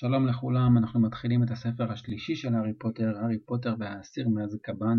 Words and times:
שלום 0.00 0.26
לכולם, 0.26 0.78
אנחנו 0.78 1.00
מתחילים 1.00 1.42
את 1.42 1.50
הספר 1.50 1.92
השלישי 1.92 2.36
של 2.36 2.54
הארי 2.54 2.72
פוטר, 2.78 3.18
הארי 3.18 3.38
פוטר 3.38 3.74
והאסיר 3.78 4.28
מאזקבאן. 4.28 4.98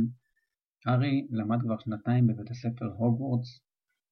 הארי 0.86 1.28
למד 1.32 1.62
כבר 1.62 1.80
שנתיים 1.80 2.28
בבית 2.28 2.52
הספר 2.52 2.86
הוגוורטס, 2.86 3.60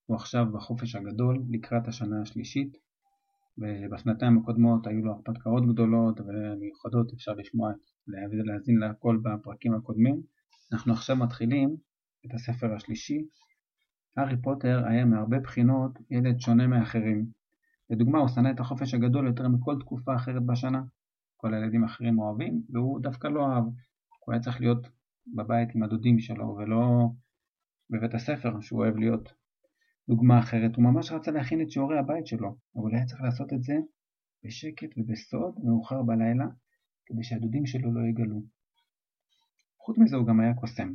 הוא 0.05 0.15
עכשיו 0.15 0.45
בחופש 0.53 0.95
הגדול 0.95 1.43
לקראת 1.49 1.87
השנה 1.87 2.21
השלישית, 2.21 2.77
ובשנתיים 3.57 4.37
הקודמות 4.37 4.87
היו 4.87 5.05
לו 5.05 5.11
הרפתקאות 5.11 5.63
גדולות 5.73 6.19
ומיוחדות, 6.19 7.13
אפשר 7.13 7.31
לשמוע, 7.33 7.71
להאזין 8.45 8.77
להכל 8.77 9.19
בפרקים 9.23 9.73
הקודמים. 9.73 10.21
אנחנו 10.73 10.93
עכשיו 10.93 11.15
מתחילים 11.15 11.75
את 12.25 12.33
הספר 12.33 12.73
השלישי. 12.73 13.27
הארי 14.17 14.41
פוטר 14.41 14.83
היה 14.87 15.05
מהרבה 15.05 15.39
בחינות 15.39 15.91
ילד 16.09 16.39
שונה 16.39 16.67
מאחרים. 16.67 17.25
לדוגמה, 17.89 18.19
הוא 18.19 18.27
שנא 18.27 18.51
את 18.51 18.59
החופש 18.59 18.93
הגדול 18.93 19.27
יותר 19.27 19.47
מכל 19.47 19.75
תקופה 19.79 20.15
אחרת 20.15 20.45
בשנה. 20.45 20.81
כל 21.37 21.53
הילדים 21.53 21.83
האחרים 21.83 22.19
אוהבים, 22.19 22.61
והוא 22.69 22.99
דווקא 22.99 23.27
לא 23.27 23.47
אהב. 23.47 23.63
הוא 24.25 24.33
היה 24.33 24.41
צריך 24.41 24.61
להיות 24.61 24.87
בבית 25.35 25.75
עם 25.75 25.83
הדודים 25.83 26.19
שלו, 26.19 26.55
ולא 26.57 27.09
בבית 27.89 28.13
הספר 28.13 28.61
שהוא 28.61 28.79
אוהב 28.79 28.97
להיות. 28.97 29.33
דוגמה 30.09 30.39
אחרת, 30.39 30.75
הוא 30.75 30.83
ממש 30.83 31.11
רצה 31.11 31.31
להכין 31.31 31.61
את 31.61 31.71
שיעורי 31.71 31.99
הבית 31.99 32.27
שלו, 32.27 32.57
אבל 32.75 32.95
היה 32.95 33.05
צריך 33.05 33.21
לעשות 33.21 33.53
את 33.53 33.63
זה 33.63 33.73
בשקט 34.43 34.89
ובסוד, 34.97 35.55
מאוחר 35.63 36.03
בלילה, 36.03 36.45
כדי 37.05 37.23
שהדודים 37.23 37.65
שלו 37.65 37.93
לא 37.93 38.07
יגלו. 38.07 38.41
חוץ 39.79 39.97
מזה 39.97 40.15
הוא 40.15 40.27
גם 40.27 40.39
היה 40.39 40.53
קוסם. 40.53 40.93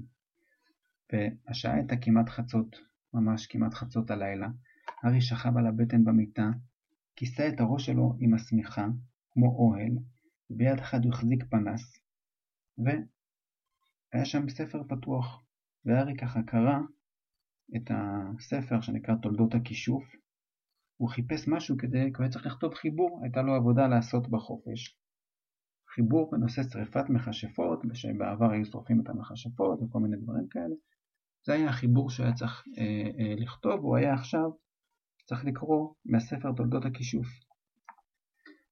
והשעה 1.12 1.74
הייתה 1.74 1.96
כמעט 1.96 2.28
חצות, 2.28 2.76
ממש 3.14 3.46
כמעט 3.46 3.74
חצות 3.74 4.10
הלילה. 4.10 4.48
הארי 5.02 5.20
שכב 5.20 5.56
על 5.56 5.66
הבטן 5.66 6.04
במיטה, 6.04 6.50
כיסה 7.16 7.48
את 7.48 7.60
הראש 7.60 7.86
שלו 7.86 8.14
עם 8.20 8.34
השמיכה, 8.34 8.86
כמו 9.30 9.46
אוהל, 9.46 9.92
וביד 10.50 10.78
אחת 10.78 11.04
הוא 11.04 11.12
החזיק 11.12 11.44
פנס, 11.50 12.00
והיה 12.78 14.24
שם 14.24 14.48
ספר 14.48 14.82
פתוח, 14.88 15.44
והארי 15.84 16.16
ככה 16.16 16.42
קרא 16.42 16.78
את 17.76 17.90
הספר 17.90 18.80
שנקרא 18.80 19.14
תולדות 19.22 19.54
הכישוף, 19.54 20.04
הוא 20.96 21.08
חיפש 21.08 21.48
משהו 21.48 21.76
כדי, 21.78 22.04
כי 22.04 22.16
הוא 22.16 22.22
היה 22.22 22.32
צריך 22.32 22.46
לכתוב 22.46 22.74
חיבור, 22.74 23.20
הייתה 23.22 23.42
לו 23.42 23.54
עבודה 23.54 23.86
לעשות 23.86 24.28
בחופש. 24.30 24.98
חיבור 25.94 26.30
בנושא 26.30 26.62
שריפת 26.62 27.10
מכשפות, 27.10 27.82
שבעבר 27.94 28.50
היו 28.50 28.64
שורפים 28.64 29.00
את 29.00 29.08
המכשפות 29.08 29.82
וכל 29.82 29.98
מיני 29.98 30.16
דברים 30.16 30.48
כאלה. 30.48 30.74
זה 31.46 31.52
היה 31.52 31.68
החיבור 31.68 32.10
שהיה 32.10 32.32
צריך 32.32 32.64
אה, 32.78 33.10
אה, 33.18 33.34
לכתוב, 33.36 33.80
הוא 33.80 33.96
היה 33.96 34.14
עכשיו 34.14 34.50
צריך 35.24 35.44
לקרוא 35.44 35.94
מהספר 36.04 36.52
תולדות 36.52 36.84
הכישוף. 36.84 37.26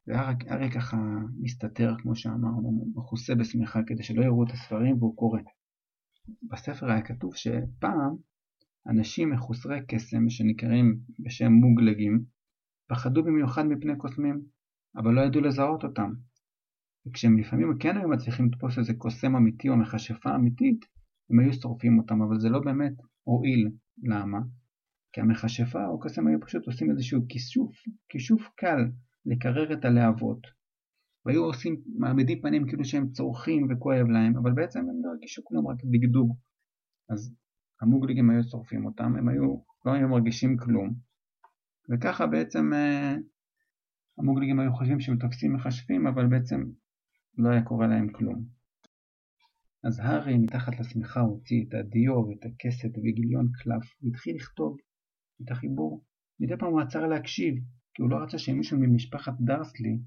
והארי 0.06 0.70
ככה 0.70 0.96
מסתתר, 1.40 1.94
כמו 1.98 2.16
שאמרנו, 2.16 2.92
מכוסה 2.96 3.34
בשמיכה 3.34 3.80
כדי 3.86 4.02
שלא 4.02 4.22
יראו 4.24 4.44
את 4.44 4.50
הספרים 4.50 4.96
והוא 4.98 5.16
קורא. 5.16 5.40
בספר 6.42 6.90
היה 6.90 7.02
כתוב 7.02 7.36
שפעם 7.36 8.16
אנשים 8.86 9.30
מחוסרי 9.30 9.80
קסם 9.88 10.30
שנקראים 10.30 10.98
בשם 11.18 11.52
מוגלגים 11.52 12.24
פחדו 12.88 13.22
במיוחד 13.24 13.62
מפני 13.62 13.96
קוסמים, 13.96 14.40
אבל 14.96 15.14
לא 15.14 15.20
ידעו 15.20 15.40
לזהות 15.40 15.84
אותם. 15.84 16.12
וכשהם 17.06 17.38
לפעמים 17.38 17.78
כן 17.80 17.96
היו 17.96 18.08
מצליחים 18.08 18.46
לתפוס 18.46 18.78
איזה 18.78 18.94
קוסם 18.94 19.36
אמיתי 19.36 19.68
או 19.68 19.76
מכשפה 19.76 20.34
אמיתית, 20.34 20.84
הם 21.30 21.40
היו 21.40 21.52
שורפים 21.52 21.98
אותם, 21.98 22.22
אבל 22.22 22.40
זה 22.40 22.48
לא 22.48 22.60
באמת 22.60 22.92
הועיל. 23.24 23.70
למה? 24.02 24.38
כי 25.12 25.20
המכשפה 25.20 25.86
או 25.86 26.00
קסם 26.00 26.26
היו 26.26 26.40
פשוט 26.40 26.66
עושים 26.66 26.90
איזשהו 26.90 27.20
כישוף, 27.28 27.72
כישוף 28.08 28.48
קל 28.56 28.78
לקרר 29.26 29.72
את 29.72 29.84
הלהבות. 29.84 30.46
והיו 31.26 31.44
עושים, 31.44 31.82
מעמידים 31.98 32.42
פנים 32.42 32.66
כאילו 32.68 32.84
שהם 32.84 33.10
צורכים 33.10 33.68
וכואב 33.70 34.06
להם, 34.06 34.36
אבל 34.36 34.52
בעצם 34.52 34.78
הם 34.78 35.04
לא 35.04 35.10
הרגישו 35.10 35.44
כלום, 35.44 35.68
רק 35.68 35.76
דגדוג. 35.84 36.36
אז 37.10 37.34
המוגליגים 37.80 38.30
היו 38.30 38.42
שורפים 38.42 38.86
אותם, 38.86 39.16
הם 39.18 39.28
היו, 39.28 39.56
לא 39.84 39.92
היו 39.92 40.08
מרגישים 40.08 40.56
כלום. 40.56 40.94
וככה 41.90 42.26
בעצם 42.26 42.72
אה, 42.72 43.14
המוגליגים 44.18 44.60
היו 44.60 44.72
חושבים 44.72 45.00
שהם 45.00 45.16
תופסים 45.16 45.54
מכשפים, 45.54 46.06
אבל 46.06 46.26
בעצם 46.26 46.60
לא 47.38 47.48
היה 47.48 47.62
קורה 47.62 47.86
להם 47.86 48.12
כלום. 48.12 48.44
אז 49.84 49.98
הארי 49.98 50.38
מתחת 50.38 50.80
לשמיכה 50.80 51.20
הוציא 51.20 51.64
את 51.68 51.74
הדיו 51.74 52.14
ואת 52.14 52.44
הכסת 52.44 52.98
וגיליון 52.98 53.48
קלף 53.52 54.02
והתחיל 54.02 54.36
לכתוב 54.36 54.76
את 55.44 55.50
החיבור. 55.50 56.04
מדי 56.40 56.56
פעם 56.58 56.72
הוא 56.72 56.80
עצר 56.80 57.06
להקשיב, 57.06 57.54
כי 57.94 58.02
הוא 58.02 58.10
לא 58.10 58.16
רצה 58.16 58.38
שמישהו 58.38 58.78
ממשפחת 58.80 59.32
דרסלי 59.40 59.98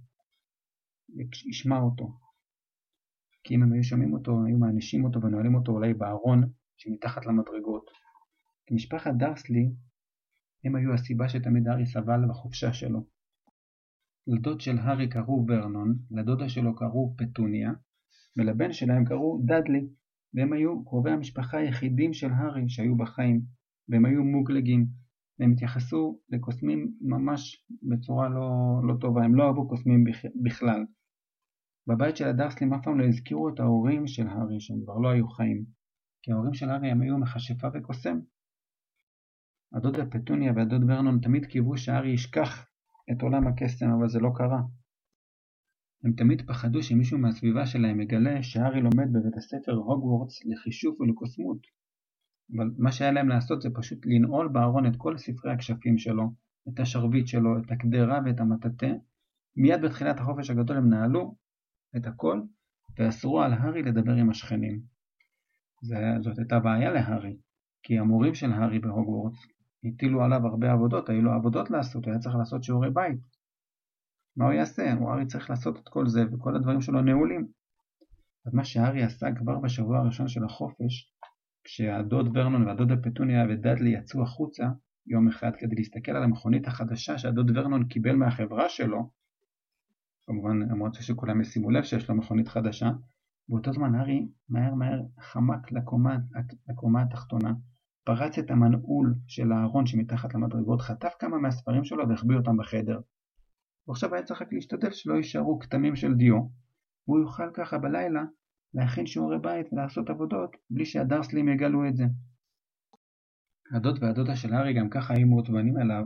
ישמע 1.49 1.79
אותו. 1.79 2.19
כי 3.43 3.55
אם 3.55 3.63
הם 3.63 3.73
היו 3.73 3.83
שומעים 3.83 4.13
אותו, 4.13 4.31
היו 4.45 4.57
מענישים 4.57 5.03
אותו 5.03 5.21
ונועלים 5.21 5.55
אותו 5.55 5.71
אולי 5.71 5.93
בארון 5.93 6.43
שמתחת 6.77 7.25
למדרגות. 7.25 7.89
כי 8.65 8.73
משפחת 8.73 9.13
דרסלי 9.17 9.69
הם 10.65 10.75
היו 10.75 10.93
הסיבה 10.93 11.29
שתמיד 11.29 11.67
הארי 11.67 11.85
סבל 11.85 12.19
בחופשה 12.29 12.73
שלו. 12.73 13.05
לדוד 14.27 14.61
של 14.61 14.77
הארי 14.77 15.09
קראו 15.09 15.45
ורנון, 15.47 15.95
לדודה 16.11 16.49
שלו 16.49 16.75
קראו 16.75 17.15
פטוניה, 17.17 17.71
ולבן 18.37 18.73
שלהם 18.73 19.05
קראו 19.05 19.41
דאדלי, 19.45 19.87
והם 20.33 20.53
היו 20.53 20.85
קרובי 20.85 21.11
המשפחה 21.11 21.57
היחידים 21.57 22.13
של 22.13 22.31
הארי 22.31 22.69
שהיו 22.69 22.97
בחיים, 22.97 23.41
והם 23.89 24.05
היו 24.05 24.23
מוגלגים, 24.23 24.85
והם 25.39 25.51
התייחסו 25.51 26.19
לקוסמים 26.29 26.93
ממש 27.01 27.65
בצורה 27.83 28.29
לא, 28.29 28.49
לא 28.87 28.93
טובה, 29.01 29.23
הם 29.23 29.35
לא 29.35 29.43
אהבו 29.47 29.67
קוסמים 29.67 30.03
בכלל. 30.43 30.85
בבית 31.87 32.17
של 32.17 32.27
הדרסלים 32.27 32.73
אף 32.73 32.83
פעם 32.83 32.99
לא 32.99 33.05
הזכירו 33.05 33.49
את 33.49 33.59
ההורים 33.59 34.07
של 34.07 34.27
הארי 34.27 34.59
שהם 34.59 34.77
כבר 34.83 34.97
לא 34.97 35.09
היו 35.09 35.27
חיים, 35.27 35.65
כי 36.21 36.31
ההורים 36.31 36.53
של 36.53 36.69
הארי 36.69 36.91
הם 36.91 37.01
היו 37.01 37.17
מכשפה 37.17 37.67
וקוסם. 37.73 38.19
הדודה 39.73 40.05
פטוניה 40.05 40.53
והדוד 40.55 40.81
ורנון 40.87 41.19
תמיד 41.19 41.45
קיוו 41.45 41.77
שהארי 41.77 42.13
ישכח 42.13 42.67
את 43.11 43.21
עולם 43.21 43.47
הקסם, 43.47 43.89
אבל 43.99 44.09
זה 44.09 44.19
לא 44.19 44.29
קרה. 44.35 44.61
הם 46.03 46.13
תמיד 46.13 46.41
פחדו 46.47 46.83
שמישהו 46.83 47.19
מהסביבה 47.19 47.65
שלהם 47.65 48.01
יגלה 48.01 48.43
שהארי 48.43 48.81
לומד 48.81 49.07
בבית 49.13 49.37
הספר 49.37 49.71
הוגוורטס 49.71 50.45
לחישוף 50.45 51.01
ולקוסמות, 51.01 51.57
אבל 52.55 52.71
מה 52.77 52.91
שהיה 52.91 53.11
להם 53.11 53.29
לעשות 53.29 53.61
זה 53.61 53.69
פשוט 53.73 54.05
לנעול 54.05 54.47
בארון 54.47 54.85
את 54.85 54.95
כל 54.97 55.17
ספרי 55.17 55.51
הכשפים 55.51 55.97
שלו, 55.97 56.31
את 56.69 56.79
השרביט 56.79 57.27
שלו, 57.27 57.57
את 57.57 57.71
הקדרה 57.71 58.19
ואת 58.25 58.39
המטאטה. 58.39 58.87
מיד 59.55 59.81
בתחילת 59.81 60.19
החופש 60.19 60.49
הגדול 60.49 60.77
הם 60.77 60.89
נעלו 60.89 61.35
את 61.97 62.07
הכל 62.07 62.41
ואסרו 62.97 63.41
על 63.41 63.53
הארי 63.53 63.83
לדבר 63.83 64.13
עם 64.13 64.29
השכנים. 64.29 64.81
זה, 65.81 65.97
זאת 66.21 66.39
הייתה 66.39 66.59
בעיה 66.59 66.91
להארי, 66.91 67.37
כי 67.83 67.99
המורים 67.99 68.35
של 68.35 68.51
הארי 68.51 68.79
בהוגוורטס 68.79 69.37
הטילו 69.85 70.23
עליו 70.23 70.47
הרבה 70.47 70.71
עבודות, 70.71 71.09
היו 71.09 71.21
לו 71.21 71.31
עבודות 71.31 71.71
לעשות, 71.71 72.05
הוא 72.05 72.11
היה 72.11 72.19
צריך 72.19 72.35
לעשות 72.35 72.63
שיעורי 72.63 72.89
בית. 72.91 73.19
מה 74.37 74.45
הוא 74.45 74.53
יעשה? 74.53 74.93
הוא 74.93 75.09
הארי 75.09 75.25
צריך 75.25 75.49
לעשות 75.49 75.77
את 75.77 75.89
כל 75.89 76.07
זה 76.07 76.21
וכל 76.31 76.55
הדברים 76.55 76.81
שלו 76.81 77.01
נעולים. 77.01 77.47
אז 78.45 78.53
מה 78.53 78.65
שהארי 78.65 79.03
עשה 79.03 79.27
כבר 79.35 79.59
בשבוע 79.59 79.99
הראשון 79.99 80.27
של 80.27 80.43
החופש 80.43 81.13
כשהדוד 81.63 82.37
ורנון 82.37 82.67
והדודה 82.67 82.95
פטוניה 82.97 83.45
ודאדלי 83.49 83.89
יצאו 83.89 84.23
החוצה 84.23 84.69
יום 85.07 85.27
אחד 85.27 85.51
כדי 85.57 85.75
להסתכל 85.75 86.11
על 86.11 86.23
המכונית 86.23 86.67
החדשה 86.67 87.17
שהדוד 87.17 87.57
ורנון 87.57 87.87
קיבל 87.87 88.15
מהחברה 88.15 88.69
שלו, 88.69 89.09
כמובן 90.27 90.81
רצו 90.85 91.03
שכולם 91.03 91.41
ישימו 91.41 91.69
לב 91.69 91.83
שיש 91.83 92.09
לו 92.09 92.15
מכונית 92.15 92.47
חדשה, 92.47 92.91
באותו 93.49 93.73
זמן 93.73 93.95
הארי 93.95 94.27
מהר 94.49 94.73
מהר 94.73 95.01
חמק 95.19 95.71
לקומה, 95.71 96.17
לקומה 96.69 97.01
התחתונה, 97.01 97.53
פרץ 98.03 98.37
את 98.37 98.51
המנעול 98.51 99.15
של 99.27 99.51
הארון 99.51 99.85
שמתחת 99.85 100.33
למדרגות, 100.33 100.81
חטף 100.81 101.13
כמה 101.19 101.37
מהספרים 101.37 101.83
שלו 101.83 102.09
והחביא 102.09 102.37
אותם 102.37 102.57
בחדר. 102.57 102.99
ועכשיו 103.87 104.13
היה 104.13 104.23
צריך 104.23 104.41
רק 104.41 104.53
להשתדל 104.53 104.91
שלא 104.91 105.13
יישארו 105.13 105.59
כתמים 105.59 105.95
של 105.95 106.13
דיו, 106.13 106.39
והוא 107.07 107.19
יוכל 107.19 107.51
ככה 107.53 107.77
בלילה 107.77 108.23
להכין 108.73 109.05
שיעורי 109.05 109.39
בית 109.39 109.73
ולעשות 109.73 110.09
עבודות 110.09 110.55
בלי 110.69 110.85
שהדרסלים 110.85 111.49
יגלו 111.49 111.87
את 111.87 111.95
זה. 111.95 112.03
הדוד 113.75 114.03
והדודה 114.03 114.35
של 114.35 114.53
הארי 114.53 114.73
גם 114.73 114.89
ככה 114.89 115.13
היו 115.13 115.27
מעוצבנים 115.27 115.77
אליו, 115.77 116.03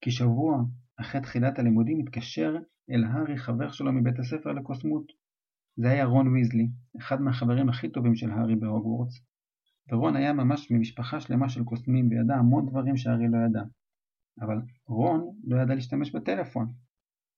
כי 0.00 0.10
שבוע 0.10 0.62
אחרי 1.00 1.20
תחילת 1.20 1.58
הלימודים 1.58 2.00
התקשר 2.00 2.56
אל 2.90 3.04
הארי 3.04 3.36
חבר 3.36 3.70
שלו 3.70 3.92
מבית 3.92 4.18
הספר 4.18 4.52
לקוסמות. 4.52 5.12
זה 5.76 5.90
היה 5.90 6.04
רון 6.04 6.28
ויזלי, 6.28 6.68
אחד 7.00 7.20
מהחברים 7.20 7.68
הכי 7.68 7.88
טובים 7.88 8.14
של 8.14 8.30
הארי 8.30 8.56
בהוגוורטס. 8.56 9.14
ורון 9.92 10.16
היה 10.16 10.32
ממש 10.32 10.70
ממשפחה 10.70 11.20
שלמה 11.20 11.48
של 11.48 11.64
קוסמים 11.64 12.08
וידע 12.08 12.34
המון 12.34 12.66
דברים 12.66 12.96
שהארי 12.96 13.28
לא 13.28 13.38
ידע. 13.46 13.62
אבל 14.40 14.56
רון 14.86 15.36
לא 15.44 15.62
ידע 15.62 15.74
להשתמש 15.74 16.14
בטלפון, 16.14 16.72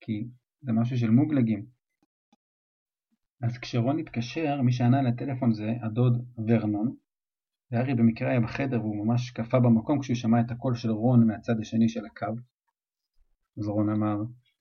כי 0.01 0.29
זה 0.63 0.73
משהו 0.73 0.99
של 0.99 1.11
מוגלגים, 1.11 1.67
אז 3.43 3.59
כשרון 3.59 3.99
התקשר, 3.99 4.63
מי 4.63 4.73
שענה 4.73 5.03
לטלפון 5.03 5.53
זה 5.53 5.73
הדוד 5.83 6.25
ורנון, 6.49 6.95
והארי 7.71 7.95
במקרה 7.95 8.31
היה 8.31 8.41
בחדר 8.41 8.81
והוא 8.81 9.07
ממש 9.07 9.31
קפא 9.31 9.59
במקום 9.59 10.01
כשהוא 10.01 10.17
שמע 10.17 10.41
את 10.41 10.51
הקול 10.51 10.75
של 10.75 10.91
רון 10.91 11.27
מהצד 11.27 11.61
השני 11.61 11.89
של 11.89 12.07
הקו. 12.07 12.35
אז 13.59 13.69
רון 13.69 13.91
אמר, 13.91 14.17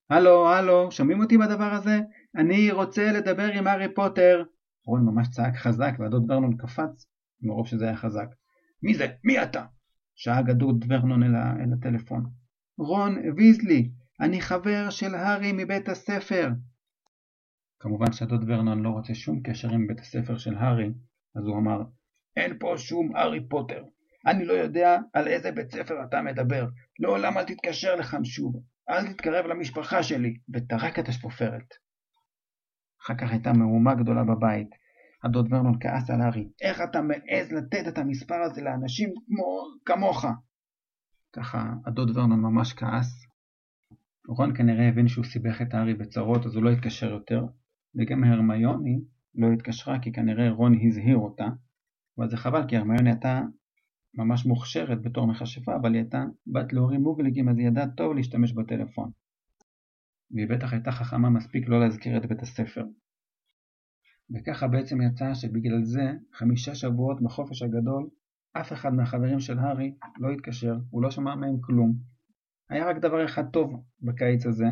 הלו, 0.10 0.50
הלו, 0.50 0.92
שומעים 0.92 1.22
אותי 1.22 1.38
בדבר 1.38 1.74
הזה? 1.74 2.00
אני 2.36 2.72
רוצה 2.72 3.12
לדבר 3.12 3.52
עם 3.52 3.68
הארי 3.68 3.94
פוטר. 3.94 4.44
רון 4.86 5.06
ממש 5.06 5.28
צעק 5.30 5.56
חזק 5.56 5.94
והדוד 6.00 6.32
ורנון 6.32 6.58
קפץ, 6.58 7.06
מרוב 7.42 7.68
שזה 7.68 7.86
היה 7.86 7.98
חזק. 7.98 8.28
מי 8.84 8.96
זה? 8.96 9.08
מי 9.24 9.44
אתה? 9.44 9.66
שאג 10.16 10.50
הדוד 10.50 10.86
ורנון 10.90 11.24
אל, 11.24 11.36
ה... 11.36 11.54
אל 11.60 11.74
הטלפון. 11.74 12.26
רון 12.78 13.18
ויזלי, 13.38 13.92
אני 14.20 14.42
חבר 14.42 14.90
של 14.90 15.16
הארי 15.16 15.52
מבית 15.54 15.90
הספר. 15.90 16.50
כמובן 17.86 18.12
שהדוד 18.12 18.44
ורנון 18.48 18.84
לא 18.84 18.90
רוצה 18.90 19.16
שום 19.16 19.42
קשר 19.44 19.70
עם 19.70 19.88
בית 19.88 20.00
הספר 20.00 20.38
של 20.38 20.56
הארי, 20.56 20.90
אז 21.36 21.44
הוא 21.46 21.58
אמר, 21.58 21.82
אין 22.38 22.60
פה 22.60 22.74
שום 22.78 23.16
הארי 23.16 23.48
פוטר. 23.50 23.84
אני 24.26 24.46
לא 24.46 24.54
יודע 24.54 24.98
על 25.14 25.28
איזה 25.28 25.52
בית 25.52 25.72
ספר 25.72 26.04
אתה 26.04 26.22
מדבר. 26.22 26.68
לעולם 27.00 27.38
אל 27.38 27.44
תתקשר 27.44 27.96
לכאן 27.96 28.24
שוב. 28.24 28.64
אל 28.90 29.14
תתקרב 29.14 29.46
למשפחה 29.46 30.04
שלי, 30.04 30.38
וטרק 30.54 31.00
את 31.00 31.08
השפופרת. 31.08 31.74
אחר 33.04 33.14
כך 33.18 33.32
הייתה 33.32 33.54
מהומה 33.54 33.96
גדולה 33.96 34.24
בבית. 34.24 34.70
הדוד 35.24 35.54
ורנון 35.54 35.78
כעס 35.80 36.10
על 36.10 36.22
הארי, 36.22 36.50
איך 36.62 36.82
אתה 36.82 37.02
מעז 37.02 37.52
לתת 37.52 37.88
את 37.88 37.98
המספר 37.98 38.42
הזה 38.42 38.62
לאנשים 38.62 39.10
כמו 39.28 39.64
כמוך? 39.86 40.26
ככה 41.36 41.74
הדוד 41.86 42.18
ורנון 42.18 42.42
ממש 42.42 42.74
כעס. 42.74 43.26
רון 44.28 44.58
כנראה 44.58 44.88
הבין 44.88 45.08
שהוא 45.08 45.26
סיבך 45.26 45.62
את 45.62 45.74
הארי 45.74 45.94
בצרות 45.94 46.46
אז 46.46 46.56
הוא 46.56 46.64
לא 46.64 46.70
התקשר 46.70 47.10
יותר, 47.10 47.46
וגם 47.98 48.24
הרמיוני 48.24 49.02
לא 49.36 49.54
התקשרה 49.54 50.00
כי 50.00 50.12
כנראה 50.12 50.50
רון 50.50 50.74
הזהיר 50.82 51.18
אותה, 51.18 51.48
אבל 52.18 52.30
זה 52.30 52.38
חבל 52.38 52.68
כי 52.68 52.78
הרמיוני 52.78 53.10
הייתה 53.10 53.42
ממש 54.14 54.46
מוכשרת 54.46 55.02
בתור 55.02 55.28
מכשפה, 55.28 55.76
אבל 55.76 55.94
היא 55.94 56.02
הייתה 56.02 56.24
בת 56.48 56.74
להורים 56.74 57.02
מובליגים 57.02 57.50
אז 57.50 57.58
היא 57.58 57.68
ידעה 57.68 57.88
טוב 57.98 58.14
להשתמש 58.14 58.54
בטלפון. 58.54 59.12
והיא 60.32 60.48
בטח 60.48 60.74
הייתה 60.74 60.92
חכמה 60.92 61.30
מספיק 61.30 61.68
לא 61.68 61.80
להזכיר 61.80 62.18
את 62.18 62.26
בית 62.26 62.42
הספר. 62.42 62.86
וככה 64.34 64.68
בעצם 64.68 65.02
יצא 65.02 65.34
שבגלל 65.34 65.84
זה 65.84 66.12
חמישה 66.34 66.76
שבועות 66.76 67.22
בחופש 67.22 67.62
הגדול 67.62 68.10
אף 68.54 68.74
אחד 68.74 68.94
מהחברים 68.94 69.40
של 69.40 69.60
הארי 69.60 69.96
לא 70.20 70.32
התקשר, 70.32 70.76
הוא 70.90 71.04
לא 71.04 71.12
שמע 71.12 71.36
מהם 71.36 71.62
כלום. 71.62 71.94
היה 72.70 72.90
רק 72.90 72.98
דבר 72.98 73.26
אחד 73.26 73.50
טוב 73.50 73.84
בקיץ 74.02 74.46
הזה, 74.46 74.66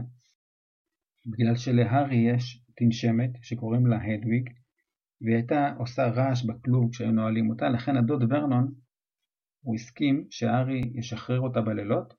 בגלל 1.25 1.55
שלהארי 1.55 2.15
יש 2.15 2.62
תנשמת 2.75 3.29
שקוראים 3.41 3.87
לה 3.87 3.97
הדוויג, 4.03 4.49
והיא 5.21 5.35
הייתה 5.35 5.73
עושה 5.77 6.07
רעש 6.07 6.43
בכלוב 6.43 6.91
כשהיו 6.91 7.11
נועלים 7.11 7.49
אותה, 7.49 7.69
לכן 7.69 7.97
הדוד 7.97 8.23
ורנון, 8.29 8.73
הוא 9.61 9.75
הסכים 9.75 10.27
שהארי 10.29 10.81
ישחרר 10.93 11.39
אותה 11.39 11.61
בלילות, 11.61 12.13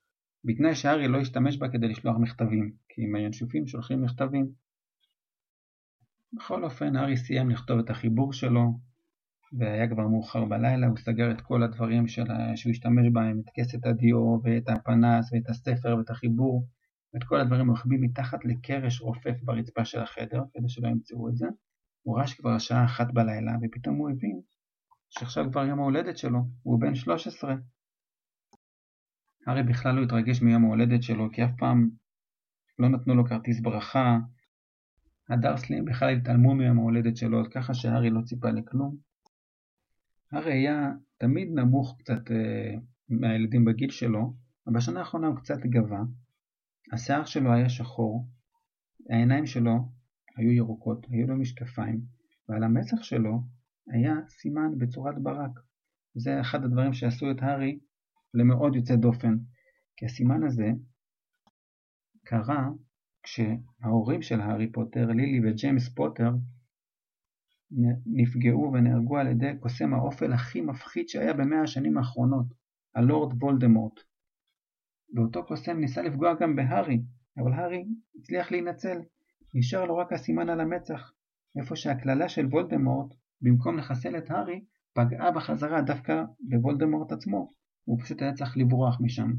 בתנאי 0.44 0.74
שהארי 0.74 1.08
לא 1.08 1.18
ישתמש 1.18 1.56
בה 1.56 1.68
כדי 1.68 1.88
לשלוח 1.88 2.16
מכתבים, 2.20 2.72
כי 2.88 3.02
עם 3.02 3.14
הינשופים 3.14 3.66
שולחים 3.66 4.02
מכתבים. 4.02 4.46
בכל 6.32 6.64
אופן, 6.64 6.96
הארי 6.96 7.16
סיים 7.16 7.50
לכתוב 7.50 7.78
את 7.78 7.90
החיבור 7.90 8.32
שלו, 8.32 8.78
והיה 9.58 9.88
כבר 9.88 10.08
מאוחר 10.08 10.44
בלילה, 10.44 10.86
הוא 10.86 10.96
סגר 10.96 11.30
את 11.30 11.40
כל 11.40 11.62
הדברים 11.62 12.08
שלה, 12.08 12.56
שהוא 12.56 12.70
השתמש 12.70 13.06
בהם, 13.12 13.40
את 13.40 13.50
כסת 13.54 13.86
הדיו, 13.86 14.38
ואת 14.42 14.68
הפנס, 14.68 15.32
ואת 15.32 15.48
הספר, 15.48 15.96
ואת 15.98 16.10
החיבור, 16.10 16.66
ואת 17.14 17.24
כל 17.24 17.40
הדברים 17.40 17.68
הוא 17.68 17.76
מתחת 17.84 18.44
לקרש 18.44 19.00
רופף 19.00 19.42
ברצפה 19.42 19.84
של 19.84 20.00
החדר, 20.00 20.42
כדי 20.54 20.68
שלא 20.68 20.88
ימצאו 20.88 21.28
את 21.28 21.36
זה. 21.36 21.46
הוא 22.02 22.20
רש 22.20 22.34
כבר 22.34 22.50
השעה 22.50 22.84
אחת 22.84 23.06
בלילה, 23.12 23.52
ופתאום 23.62 23.96
הוא 23.96 24.10
הבין 24.10 24.40
שעכשיו 25.10 25.44
כבר 25.52 25.64
יום 25.64 25.78
ההולדת 25.78 26.18
שלו, 26.18 26.38
הוא 26.62 26.80
בן 26.80 26.94
13. 26.94 27.54
הארי 29.46 29.62
בכלל 29.62 29.94
לא 29.94 30.02
התרגש 30.02 30.42
מיום 30.42 30.64
ההולדת 30.64 31.02
שלו, 31.02 31.32
כי 31.32 31.44
אף 31.44 31.50
פעם 31.58 31.90
לא 32.78 32.88
נתנו 32.88 33.14
לו 33.14 33.24
כרטיס 33.24 33.60
ברכה. 33.60 34.18
הדרסלים 35.28 35.84
בכלל 35.84 36.16
התעלמו 36.16 36.54
מיום 36.54 36.78
ההולדת 36.78 37.16
שלו, 37.16 37.42
ככה 37.50 37.74
שהארי 37.74 38.10
לא 38.10 38.20
ציפה 38.24 38.50
לכלום. 38.50 38.96
הארי 40.32 40.52
היה 40.52 40.92
תמיד 41.18 41.48
נמוך 41.54 41.96
קצת 41.98 42.30
אה, 42.30 42.74
מהילדים 43.08 43.64
בגיל 43.64 43.90
שלו, 43.90 44.34
אבל 44.66 44.76
בשנה 44.76 45.00
האחרונה 45.00 45.26
הוא 45.26 45.36
קצת 45.36 45.58
גבה. 45.58 46.00
השיער 46.94 47.24
שלו 47.24 47.52
היה 47.52 47.68
שחור, 47.68 48.28
העיניים 49.10 49.46
שלו 49.46 49.72
היו 50.36 50.52
ירוקות, 50.52 51.06
היו 51.10 51.26
לו 51.26 51.36
משקפיים, 51.36 52.00
ועל 52.48 52.64
המצח 52.64 53.02
שלו 53.02 53.40
היה 53.92 54.14
סימן 54.28 54.78
בצורת 54.78 55.22
ברק. 55.22 55.50
זה 56.14 56.40
אחד 56.40 56.64
הדברים 56.64 56.92
שעשו 56.92 57.30
את 57.30 57.36
הארי 57.42 57.78
למאוד 58.34 58.76
יוצא 58.76 58.96
דופן, 58.96 59.36
כי 59.96 60.06
הסימן 60.06 60.46
הזה 60.46 60.70
קרה 62.24 62.68
כשההורים 63.22 64.22
של 64.22 64.40
הארי 64.40 64.72
פוטר, 64.72 65.06
לילי 65.06 65.50
וג'יימס 65.50 65.88
פוטר, 65.88 66.30
נפגעו 68.06 68.72
ונהרגו 68.72 69.18
על 69.18 69.26
ידי 69.26 69.52
קוסם 69.60 69.94
האופל 69.94 70.32
הכי 70.32 70.60
מפחיד 70.60 71.08
שהיה 71.08 71.32
במאה 71.32 71.62
השנים 71.62 71.98
האחרונות, 71.98 72.46
הלורד 72.94 73.42
וולדמורט. 73.42 74.00
ואותו 75.14 75.46
קוסם 75.46 75.78
ניסה 75.78 76.02
לפגוע 76.02 76.34
גם 76.40 76.56
בהארי, 76.56 77.02
אבל 77.38 77.52
הארי 77.52 77.84
הצליח 78.18 78.50
להינצל. 78.50 78.98
נשאר 79.54 79.84
לו 79.84 79.96
רק 79.96 80.12
הסימן 80.12 80.48
על 80.48 80.60
המצח, 80.60 81.12
איפה 81.60 81.76
שהקללה 81.76 82.28
של 82.28 82.46
וולדמורט, 82.46 83.14
במקום 83.40 83.78
לחסל 83.78 84.18
את 84.18 84.30
הארי, 84.30 84.64
פגעה 84.92 85.30
בחזרה 85.30 85.82
דווקא 85.82 86.22
בוולדמורט 86.40 87.12
עצמו, 87.12 87.50
הוא 87.84 88.00
פשוט 88.02 88.22
היה 88.22 88.32
צריך 88.32 88.56
לברוח 88.56 89.00
משם. 89.00 89.30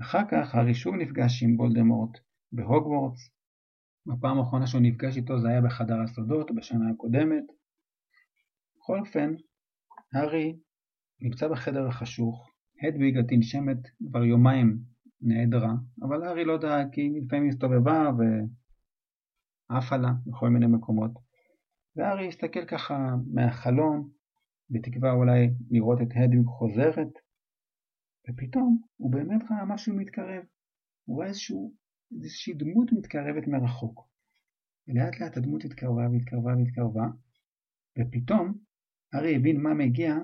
אחר 0.00 0.22
כך 0.30 0.54
הארי 0.54 0.74
שוב 0.74 0.94
נפגש 0.94 1.42
עם 1.42 1.60
וולדמורט 1.60 2.18
בהוגוורטס, 2.52 3.30
בפעם 4.06 4.38
האחרונה 4.38 4.66
שהוא 4.66 4.82
נפגש 4.82 5.16
איתו 5.16 5.40
זה 5.40 5.48
היה 5.48 5.60
בחדר 5.60 6.00
הסודות 6.00 6.50
בשנה 6.54 6.90
הקודמת. 6.90 7.44
בכל 8.76 9.00
אופן, 9.00 9.34
הארי 10.12 10.58
נמצא 11.20 11.48
בחדר 11.48 11.86
החשוך, 11.88 12.50
הדוויג 12.82 13.18
התנשמת 13.18 13.78
כבר 14.08 14.24
יומיים 14.24 14.78
נעדרה, 15.20 15.74
אבל 16.02 16.22
הארי 16.22 16.44
לא 16.44 16.58
דאג 16.58 16.86
כי 16.92 17.20
לפעמים 17.24 17.48
הסתובבה 17.48 18.10
ועפה 19.70 19.96
לה 19.96 20.12
בכל 20.26 20.48
מיני 20.48 20.66
מקומות. 20.66 21.10
והארי 21.96 22.28
הסתכל 22.28 22.64
ככה 22.64 23.14
מהחלון, 23.34 24.08
בתקווה 24.70 25.12
אולי 25.12 25.50
לראות 25.70 25.98
את 26.02 26.08
הדוויג 26.16 26.46
חוזרת, 26.46 27.12
ופתאום 28.30 28.82
הוא 28.96 29.12
באמת 29.12 29.42
ראה 29.50 29.64
משהו 29.64 29.96
מתקרב. 29.96 30.42
הוא 31.04 31.20
ראה 31.20 31.28
איזשהו, 31.28 31.74
איזושהי 32.22 32.54
דמות 32.54 32.92
מתקרבת 32.92 33.48
מרחוק. 33.48 34.08
ולאט 34.88 35.20
לאט 35.20 35.36
הדמות 35.36 35.64
התקרבה 35.64 36.02
והתקרבה 36.12 36.56
והתקרבה, 36.56 37.06
ופתאום 37.98 38.58
הארי 39.12 39.36
הבין 39.36 39.60
מה 39.60 39.74
מגיע, 39.74 40.14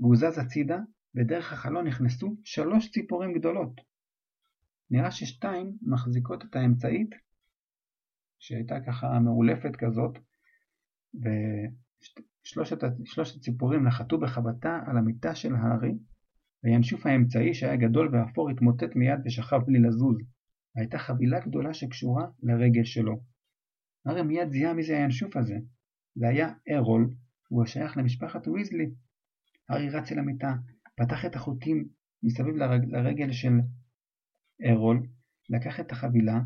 והוא 0.00 0.16
זז 0.16 0.38
הצידה 0.38 0.78
ודרך 1.16 1.52
החלון 1.52 1.86
נכנסו 1.86 2.36
שלוש 2.44 2.90
ציפורים 2.90 3.32
גדולות. 3.32 3.80
נראה 4.90 5.10
ששתיים 5.10 5.76
מחזיקות 5.82 6.44
את 6.44 6.56
האמצעית, 6.56 7.10
שהייתה 8.38 8.74
ככה 8.86 9.20
מאולפת 9.20 9.76
כזאת, 9.76 10.18
ושלושת 12.44 12.82
הציפורים 13.36 13.84
נחתו 13.84 14.18
בחבטה 14.18 14.80
על 14.86 14.98
המיטה 14.98 15.34
של 15.34 15.54
הארי, 15.54 15.92
והינשוף 16.64 17.06
האמצעי 17.06 17.54
שהיה 17.54 17.76
גדול 17.76 18.14
ואפור 18.14 18.50
התמוטט 18.50 18.96
מיד 18.96 19.20
ושכב 19.24 19.60
בלי 19.66 19.78
לזוז. 19.78 20.16
הייתה 20.76 20.98
חבילה 20.98 21.40
גדולה 21.40 21.74
שקשורה 21.74 22.26
לרגל 22.42 22.84
שלו. 22.84 23.20
הארי 24.06 24.22
מיד 24.22 24.50
זיהה 24.50 24.74
מי 24.74 24.82
זה 24.82 24.96
הינשוף 24.96 25.36
הזה. 25.36 25.56
זה 26.14 26.28
היה 26.28 26.52
ארול, 26.70 27.14
והוא 27.50 27.62
השייך 27.62 27.96
למשפחת 27.96 28.48
ויזלי. 28.48 28.90
הארי 29.68 29.88
רץ 29.90 30.12
אל 30.12 30.18
המיטה, 30.18 30.54
פתח 30.96 31.24
את 31.26 31.34
החוטים 31.34 31.88
מסביב 32.22 32.56
לרג, 32.56 32.84
לרגל 32.84 33.32
של 33.32 33.52
ארול, 34.70 35.06
לקח 35.50 35.80
את 35.80 35.92
החבילה, 35.92 36.40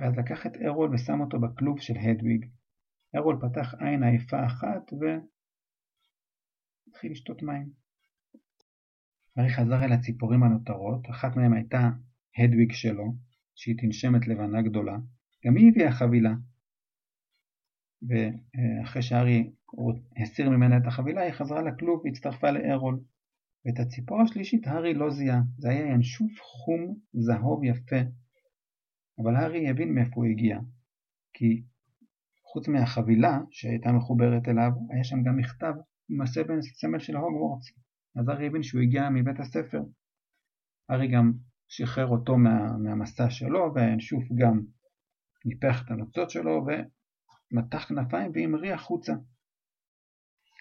ואז 0.00 0.16
לקח 0.16 0.46
את 0.46 0.52
ארול 0.66 0.94
ושם 0.94 1.20
אותו 1.20 1.40
בכלוב 1.40 1.80
של 1.80 1.94
הדוויג. 1.96 2.46
ארול 3.16 3.38
פתח 3.40 3.74
עין 3.74 4.02
עייפה 4.02 4.46
אחת 4.46 4.92
והתחיל 6.88 7.12
לשתות 7.12 7.42
מים. 7.42 7.70
הארי 9.36 9.50
חזר 9.50 9.84
אל 9.84 9.92
הציפורים 9.92 10.42
הנותרות, 10.42 11.10
אחת 11.10 11.36
מהן 11.36 11.52
הייתה 11.52 11.90
הדוויג 12.38 12.72
שלו, 12.72 13.14
שהיא 13.54 13.76
תנשמת 13.78 14.28
לבנה 14.28 14.62
גדולה, 14.62 14.96
גם 15.46 15.56
היא 15.56 15.70
הביאה 15.70 15.92
חבילה. 15.92 16.34
ואחרי 18.08 19.02
שהארי 19.02 19.52
הסיר 20.22 20.50
ממנה 20.50 20.76
את 20.76 20.86
החבילה, 20.86 21.22
היא 21.22 21.32
חזרה 21.32 21.62
לכלוב 21.62 22.02
והצטרפה 22.04 22.50
לארול. 22.50 23.00
ואת 23.66 23.78
הציפור 23.78 24.22
השלישית 24.22 24.66
הארי 24.66 24.94
לא 24.94 25.10
זיהה, 25.10 25.40
זה 25.58 25.70
היה 25.70 25.86
ינשוף 25.86 26.32
חום 26.40 26.96
זהוב 27.12 27.64
יפה. 27.64 28.00
אבל 29.18 29.36
הארי 29.36 29.68
הבין 29.68 29.94
מאיפה 29.94 30.14
הוא 30.14 30.24
הגיע, 30.24 30.58
כי 31.34 31.62
חוץ 32.52 32.68
מהחבילה 32.68 33.38
שהייתה 33.50 33.92
מחוברת 33.92 34.48
אליו, 34.48 34.70
היה 34.90 35.04
שם 35.04 35.22
גם 35.22 35.36
מכתב 35.36 35.72
עם 36.08 36.20
הסמל 36.20 36.98
של 36.98 37.16
הוגוורטס. 37.16 37.72
אז 38.16 38.28
הארי 38.28 38.46
הבין 38.46 38.62
שהוא 38.62 38.82
הגיע 38.82 39.10
מבית 39.10 39.40
הספר. 39.40 39.82
הארי 40.88 41.08
גם 41.08 41.32
שחרר 41.68 42.06
אותו 42.06 42.36
מה, 42.36 42.76
מהמסע 42.78 43.30
שלו, 43.30 43.74
והינשוף 43.74 44.24
גם 44.38 44.60
ניפח 45.44 45.82
את 45.84 45.90
הנוצות 45.90 46.30
שלו 46.30 46.66
ומתח 47.52 47.88
כנפיים 47.88 48.30
והמריא 48.34 48.74
החוצה. 48.74 49.12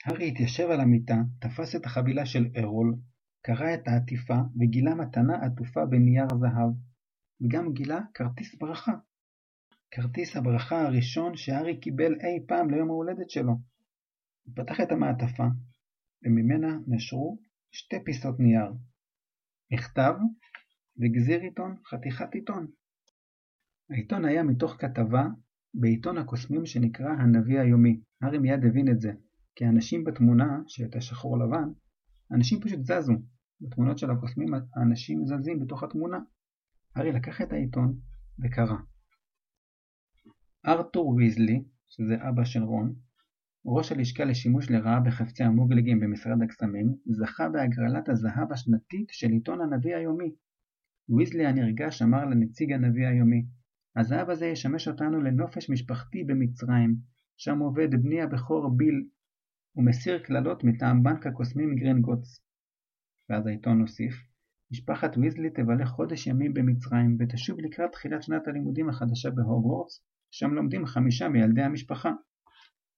הארי 0.05 0.27
התיישב 0.27 0.67
על 0.70 0.79
המיטה, 0.79 1.15
תפס 1.39 1.75
את 1.75 1.86
החבילה 1.86 2.25
של 2.25 2.48
ארול, 2.58 2.96
קרע 3.41 3.74
את 3.74 3.88
העטיפה 3.88 4.38
וגילה 4.60 4.96
מתנה 4.96 5.34
עטופה 5.46 5.86
בנייר 5.86 6.27
זהב, 6.39 6.72
וגם 7.41 7.74
גילה 7.74 8.00
כרטיס 8.13 8.55
ברכה. 8.55 8.91
כרטיס 9.91 10.36
הברכה 10.36 10.81
הראשון 10.81 11.38
שהארי 11.38 11.79
קיבל 11.79 12.13
אי 12.13 12.48
פעם 12.48 12.70
ליום 12.70 12.89
ההולדת 12.89 13.29
שלו. 13.29 13.51
הוא 14.43 14.55
פתח 14.55 14.81
את 14.81 14.91
המעטפה, 14.91 15.48
וממנה 16.25 16.77
נשרו 16.88 17.39
שתי 17.72 17.96
פיסות 18.05 18.39
נייר. 18.39 18.74
מכתב 19.72 20.13
וגזיר 20.98 21.41
עיתון, 21.41 21.75
חתיכת 21.86 22.34
עיתון. 22.34 22.67
העיתון 23.89 24.25
היה 24.25 24.43
מתוך 24.43 24.72
כתבה 24.79 25.24
בעיתון 25.74 26.17
הקוסמים 26.17 26.65
שנקרא 26.65 27.10
הנביא 27.10 27.60
היומי. 27.60 28.01
הארי 28.22 28.38
מיד 28.38 28.65
הבין 28.65 28.91
את 28.91 29.01
זה, 29.01 29.12
כי 29.55 29.65
האנשים 29.65 30.03
בתמונה, 30.03 30.60
שהייתה 30.67 31.01
שחור 31.01 31.39
לבן, 31.39 31.70
אנשים 32.31 32.60
פשוט 32.62 32.79
זזו. 32.84 33.13
בתמונות 33.62 33.98
של 33.98 34.12
הקוסמים 34.12 34.53
האנשים 34.75 35.25
זזים 35.25 35.60
בתוך 35.60 35.84
התמונה. 35.84 36.20
הארי 36.96 37.12
לקח 37.12 37.41
את 37.41 37.53
העיתון 37.53 37.98
וקרא. 38.43 38.75
ארתור 40.65 41.10
ויזלי, 41.10 41.63
שזה 41.89 42.15
אבא 42.29 42.43
של 42.43 42.63
רון, 42.63 42.93
ראש 43.65 43.91
הלשכה 43.91 44.25
לשימוש 44.25 44.70
לרעה 44.70 45.00
בחפצי 45.00 45.43
המוגלגים 45.43 46.00
במשרד 46.00 46.41
הקסמים, 46.43 46.96
זכה 47.05 47.50
בהגרלת 47.50 48.10
הזהב 48.10 48.51
השנתית 48.51 49.10
של 49.12 49.29
עיתון 49.29 49.62
הנביא 49.62 49.96
היומי. 49.96 50.31
ויזלי 51.10 51.46
הנרגש 51.46 52.01
אמר 52.01 52.25
לנציג 52.25 52.72
הנביא 52.72 53.08
היומי, 53.08 53.46
הזהב 53.96 54.29
הזה 54.29 54.46
ישמש 54.46 54.88
אותנו 54.88 55.22
לנופש 55.22 55.70
משפחתי 55.70 56.24
במצרים, 56.24 56.96
שם 57.38 57.60
עובד 57.60 57.91
בני 57.91 58.22
הבכור 58.22 58.77
ביל, 58.77 59.08
ומסיר 59.75 60.19
קללות 60.19 60.63
מטעם 60.63 61.03
בנק 61.03 61.27
הקוסמים 61.27 61.75
גרינגוטס. 61.75 62.41
ואז 63.29 63.47
העיתון 63.47 63.81
הוסיף, 63.81 64.13
משפחת 64.71 65.17
ויזלי 65.17 65.49
תבלה 65.49 65.85
חודש 65.85 66.27
ימים 66.27 66.53
במצרים, 66.53 67.17
ותשוב 67.19 67.59
לקראת 67.59 67.91
תחילת 67.91 68.23
שנת 68.23 68.47
הלימודים 68.47 68.89
החדשה 68.89 69.29
בהוגוורטס, 69.29 70.03
שם 70.31 70.53
לומדים 70.53 70.85
חמישה 70.85 71.29
מילדי 71.29 71.61
המשפחה. 71.61 72.11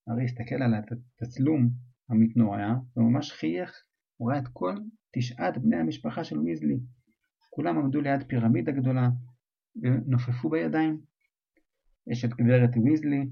הרי 0.07 0.23
הסתכל 0.23 0.55
על 0.55 0.73
התצלום 0.75 1.69
המתנועע, 2.09 2.75
וממש 2.97 3.31
חייך, 3.31 3.83
הוא 4.17 4.31
ראה 4.31 4.39
את 4.39 4.47
כל 4.53 4.75
תשעת 5.11 5.57
בני 5.57 5.75
המשפחה 5.75 6.23
של 6.23 6.39
ויזלי. 6.39 6.77
כולם 7.49 7.77
עמדו 7.77 8.01
ליד 8.01 8.23
פירמידה 8.27 8.71
גדולה, 8.71 9.09
ונופפו 9.81 10.49
בידיים. 10.49 11.01
יש 12.07 12.25
את 12.25 12.29
גברת 12.29 12.69
ויזלי, 12.83 13.25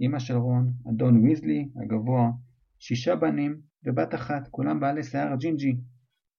אמא 0.00 0.18
של 0.18 0.34
רון, 0.34 0.72
אדון 0.90 1.24
ויזלי 1.24 1.68
הגבוה, 1.82 2.30
שישה 2.78 3.16
בנים 3.16 3.60
ובת 3.84 4.14
אחת, 4.14 4.48
כולם 4.50 4.80
בעלי 4.80 5.02
שיער 5.02 5.36
ג'ינג'י, 5.36 5.76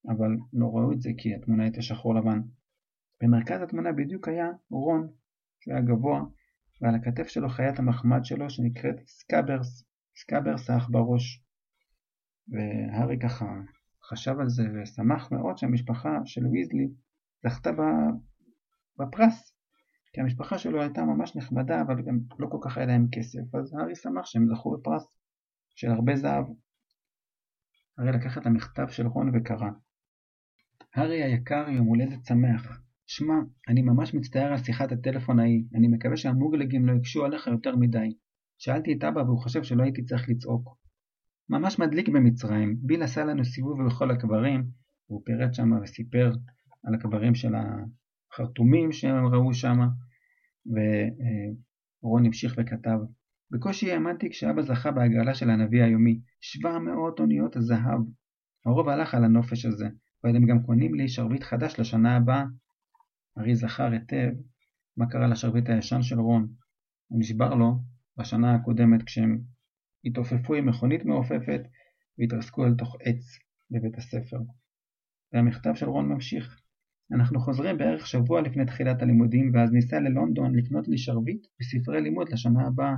אבל 0.10 0.32
לא 0.54 0.66
ראו 0.66 0.92
את 0.92 1.02
זה 1.02 1.10
כי 1.18 1.36
התמונה 1.36 1.64
הייתה 1.64 1.82
שחור 1.82 2.16
לבן. 2.16 2.42
במרכז 3.24 3.62
התמונה 3.62 3.92
בדיוק 3.92 4.28
היה 4.28 4.48
רון, 4.72 5.08
שהוא 5.60 5.74
היה 5.74 5.84
גבוה, 5.84 6.22
ועל 6.82 6.96
הכתף 6.96 7.28
שלו 7.28 7.50
חיית 7.50 7.80
המחמד 7.80 8.26
שלו 8.26 8.50
שנקראת 8.50 9.08
סקאברס, 9.08 9.84
סקאברס 10.18 10.70
העכברוש. 10.70 11.44
והארי 12.48 13.20
ככה 13.20 13.46
חשב 14.10 14.36
על 14.40 14.50
זה 14.50 14.64
ושמח 14.74 15.32
מאוד 15.32 15.58
שהמשפחה 15.58 16.20
של 16.26 16.48
ויזלי 16.48 16.88
זכתה 17.44 17.70
בפרס, 19.00 19.54
כי 20.14 20.22
המשפחה 20.22 20.58
שלו 20.58 20.82
הייתה 20.82 21.02
ממש 21.04 21.36
נחמדה 21.36 21.82
אבל 21.82 22.02
גם 22.02 22.20
לא 22.40 22.48
כל 22.52 22.58
כך 22.62 22.78
היה 22.78 22.86
להם 22.86 23.08
כסף, 23.12 23.56
אז 23.56 23.74
הארי 23.74 23.96
שמח 23.96 24.26
שהם 24.26 24.48
זכו 24.48 24.78
בפרס 24.78 25.08
של 25.78 25.92
הרבה 25.92 26.16
זהב. 26.16 26.46
הארי 27.98 28.12
לקח 28.12 28.38
את 28.38 28.46
המכתב 28.46 28.88
של 28.90 29.08
רון 29.08 29.32
וקרא 29.36 29.70
הארי 30.96 31.24
היקר 31.24 31.70
יום 31.70 31.88
הולדת 31.88 32.26
שמח 32.26 32.82
שמע, 33.06 33.34
אני 33.68 33.82
ממש 33.82 34.14
מצטער 34.14 34.52
על 34.52 34.58
שיחת 34.58 34.92
הטלפון 34.92 35.40
ההיא, 35.40 35.64
אני 35.76 35.88
מקווה 35.88 36.18
שהמוגלגים 36.18 36.86
לא 36.86 36.94
יקשו 36.94 37.26
עליך 37.26 37.48
יותר 37.48 37.76
מדי. 37.76 38.14
שאלתי 38.58 38.94
את 38.94 39.04
אבא 39.04 39.20
והוא 39.20 39.40
חושב 39.40 39.64
שלא 39.64 39.84
הייתי 39.84 40.04
צריך 40.04 40.30
לצעוק. 40.30 40.78
ממש 41.50 41.80
מדליק 41.80 42.10
במצרים, 42.10 42.78
ביל 42.80 43.04
עשה 43.04 43.26
לנו 43.26 43.46
סיבוב 43.46 43.86
בכל 43.88 44.12
הקברים, 44.12 44.64
והוא 45.10 45.22
פירט 45.26 45.54
שם 45.54 45.72
וסיפר 45.84 46.32
על 46.84 46.96
הקברים 46.96 47.36
של 47.36 47.54
החרטומים 47.56 48.92
שהם 48.92 49.26
ראו 49.26 49.54
שם, 49.54 49.80
ורון 52.04 52.26
המשיך 52.26 52.56
וכתב 52.58 52.98
בקושי 53.52 53.92
האמנתי 53.92 54.30
כשאבא 54.30 54.62
זכה 54.62 54.92
בהגרלה 54.92 55.34
של 55.36 55.50
הנביא 55.50 55.84
היומי, 55.84 56.20
700 56.42 57.20
אוניות 57.20 57.56
הזהב. 57.56 58.00
הרוב 58.66 58.90
הלך 58.90 59.16
על 59.16 59.24
הנופש 59.24 59.66
הזה, 59.66 59.88
הם 60.24 60.46
גם 60.46 60.64
קונים 60.64 60.94
לי 60.94 61.10
שרביט 61.10 61.44
חדש 61.44 61.80
לשנה 61.80 62.16
הבאה, 62.16 62.46
הארי 63.38 63.56
זכר 63.56 63.92
היטב 63.92 64.32
מה 64.98 65.10
קרה 65.10 65.28
לשרביט 65.28 65.70
הישן 65.70 66.02
של 66.02 66.20
רון. 66.20 66.48
הוא 67.08 67.20
נשבר 67.20 67.56
לו 67.56 67.80
בשנה 68.18 68.56
הקודמת 68.56 69.04
כשהם 69.04 69.42
התעופפו 70.06 70.54
עם 70.54 70.70
מכונית 70.70 71.06
מעופפת 71.06 71.62
והתרסקו 72.18 72.66
אל 72.66 72.76
תוך 72.76 72.96
עץ 73.02 73.40
בבית 73.72 73.98
הספר. 73.98 74.38
והמכתב 75.34 75.76
של 75.76 75.90
רון 75.90 76.10
ממשיך. 76.10 76.62
אנחנו 77.16 77.40
חוזרים 77.40 77.78
בערך 77.78 78.08
שבוע 78.08 78.42
לפני 78.42 78.66
תחילת 78.66 79.02
הלימודים 79.02 79.52
ואז 79.54 79.72
ניסע 79.72 80.00
ללונדון 80.00 80.56
לקנות 80.56 80.88
לי 80.88 80.98
שרביט 80.98 81.48
וספרי 81.62 82.02
לימוד 82.02 82.30
לשנה 82.30 82.68
הבאה. 82.68 82.96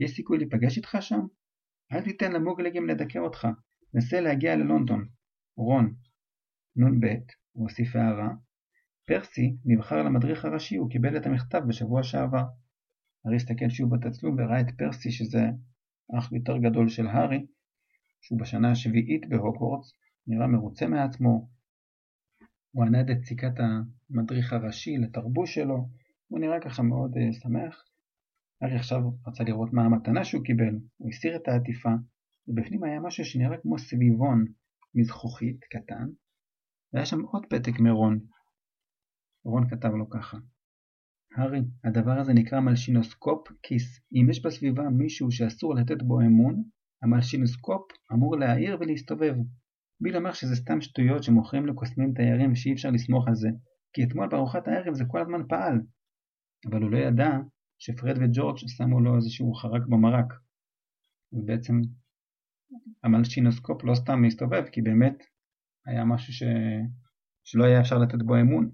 יש 0.00 0.16
סיכוי 0.16 0.38
להיפגש 0.38 0.76
איתך 0.76 0.96
שם? 1.00 1.20
אל 1.92 2.02
תיתן 2.02 2.32
למוגלגים 2.32 2.86
לדכא 2.88 3.18
אותך. 3.18 3.48
נסה 3.94 4.20
להגיע 4.20 4.56
ללונדון. 4.56 5.08
רון. 5.56 5.94
נ"ב, 6.76 7.06
הוא 7.52 7.68
הוסיף 7.68 7.96
הערה, 7.96 8.28
פרסי 9.06 9.56
נבחר 9.64 10.02
למדריך 10.02 10.44
הראשי, 10.44 10.76
הוא 10.76 10.90
קיבל 10.90 11.16
את 11.16 11.26
המכתב 11.26 11.62
בשבוע 11.68 12.02
שעבר. 12.02 12.44
הארי 13.24 13.36
הסתכל 13.36 13.68
שוב 13.68 13.96
בתצלום 13.96 14.36
וראה 14.38 14.60
את 14.60 14.66
פרסי 14.78 15.10
שזה 15.10 15.42
אח 16.18 16.32
יותר 16.32 16.58
גדול 16.58 16.88
של 16.88 17.06
הארי, 17.06 17.46
שהוא 18.20 18.40
בשנה 18.40 18.70
השביעית 18.70 19.28
בהוגוורטס, 19.28 19.92
נראה 20.26 20.46
מרוצה 20.46 20.86
מעצמו. 20.86 21.48
הוא 22.70 22.84
ענד 22.84 23.10
את 23.10 23.24
סיכת 23.24 23.52
המדריך 23.58 24.52
הראשי 24.52 24.96
לתרבוש 24.98 25.54
שלו, 25.54 25.88
הוא 26.28 26.40
נראה 26.40 26.60
ככה 26.60 26.82
מאוד 26.82 27.14
uh, 27.14 27.32
שמח. 27.32 27.84
הארי 28.64 28.76
עכשיו 28.76 29.00
רצה 29.26 29.44
לראות 29.44 29.72
מה 29.72 29.84
המתנה 29.84 30.24
שהוא 30.24 30.44
קיבל, 30.44 30.74
הוא 30.96 31.08
הסיר 31.10 31.36
את 31.36 31.48
העטיפה, 31.48 31.90
ובפנים 32.48 32.84
היה 32.84 33.00
משהו 33.00 33.24
שנראה 33.24 33.56
כמו 33.62 33.78
סביבון 33.78 34.44
מזכוכית 34.94 35.64
קטן, 35.64 36.08
והיה 36.92 37.06
שם 37.06 37.20
עוד 37.20 37.46
פתק 37.46 37.80
מרון, 37.80 38.20
רון 39.44 39.68
כתב 39.70 39.88
לו 39.88 40.10
ככה 40.10 40.36
הארי, 41.36 41.60
הדבר 41.84 42.20
הזה 42.20 42.32
נקרא 42.32 42.60
מלשינוסקופ 42.60 43.48
כיס. 43.62 44.00
אם 44.12 44.30
יש 44.30 44.42
בסביבה 44.42 44.82
מישהו 44.82 45.30
שאסור 45.30 45.74
לתת 45.74 46.02
בו 46.02 46.20
אמון, 46.20 46.62
המלשינוסקופ 47.02 47.82
אמור 48.12 48.36
להעיר 48.36 48.76
ולהסתובב. 48.80 49.34
ביל 50.00 50.16
אמר 50.16 50.32
שזה 50.32 50.56
סתם 50.56 50.80
שטויות 50.80 51.22
שמוכרים 51.22 51.66
לקוסמים 51.66 52.14
תיירים 52.14 52.52
ושאי 52.52 52.72
אפשר 52.72 52.90
לסמוך 52.90 53.28
על 53.28 53.34
זה, 53.34 53.48
כי 53.92 54.04
אתמול 54.04 54.28
בארוחת 54.28 54.68
הערב 54.68 54.94
זה 54.94 55.04
כל 55.08 55.20
הזמן 55.20 55.46
פעל. 55.48 55.80
אבל 56.70 56.82
הוא 56.82 56.90
לא 56.90 56.98
ידע 56.98 57.30
שפרד 57.78 58.16
וג'ורג' 58.20 58.56
שמו 58.58 59.00
לו 59.00 59.16
איזשהו 59.16 59.54
חרק 59.54 59.82
במרק. 59.88 60.32
ובעצם 61.32 61.80
המלשינוסקופ 63.04 63.84
לא 63.84 63.94
סתם 63.94 64.22
מסתובב, 64.22 64.64
כי 64.72 64.82
באמת 64.82 65.24
היה 65.86 66.04
משהו 66.04 66.32
ש... 66.32 66.42
שלא 67.44 67.64
היה 67.64 67.80
אפשר 67.80 67.98
לתת 67.98 68.22
בו 68.22 68.40
אמון. 68.40 68.70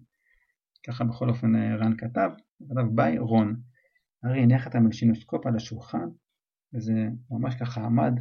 ככה 0.87 1.05
בכל 1.05 1.29
אופן 1.29 1.57
אה, 1.57 1.77
רן 1.77 1.97
כתב, 1.97 2.31
כתב 2.69 2.95
ביי 2.95 3.19
רון. 3.19 3.61
הארי 4.23 4.43
הניח 4.43 4.67
את 4.67 4.75
המלשינוסקופ 4.75 5.47
על 5.47 5.57
השולחן, 5.57 6.09
וזה 6.75 6.93
ממש 7.31 7.55
ככה 7.61 7.85
עמד 7.85 8.13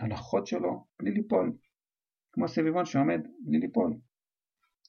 על 0.00 0.12
החוד 0.12 0.46
שלו 0.46 0.86
בלי 0.98 1.10
ליפול, 1.10 1.56
כמו 2.32 2.48
סביבון 2.48 2.84
שעומד 2.84 3.20
בלי 3.46 3.58
ליפול. 3.58 3.96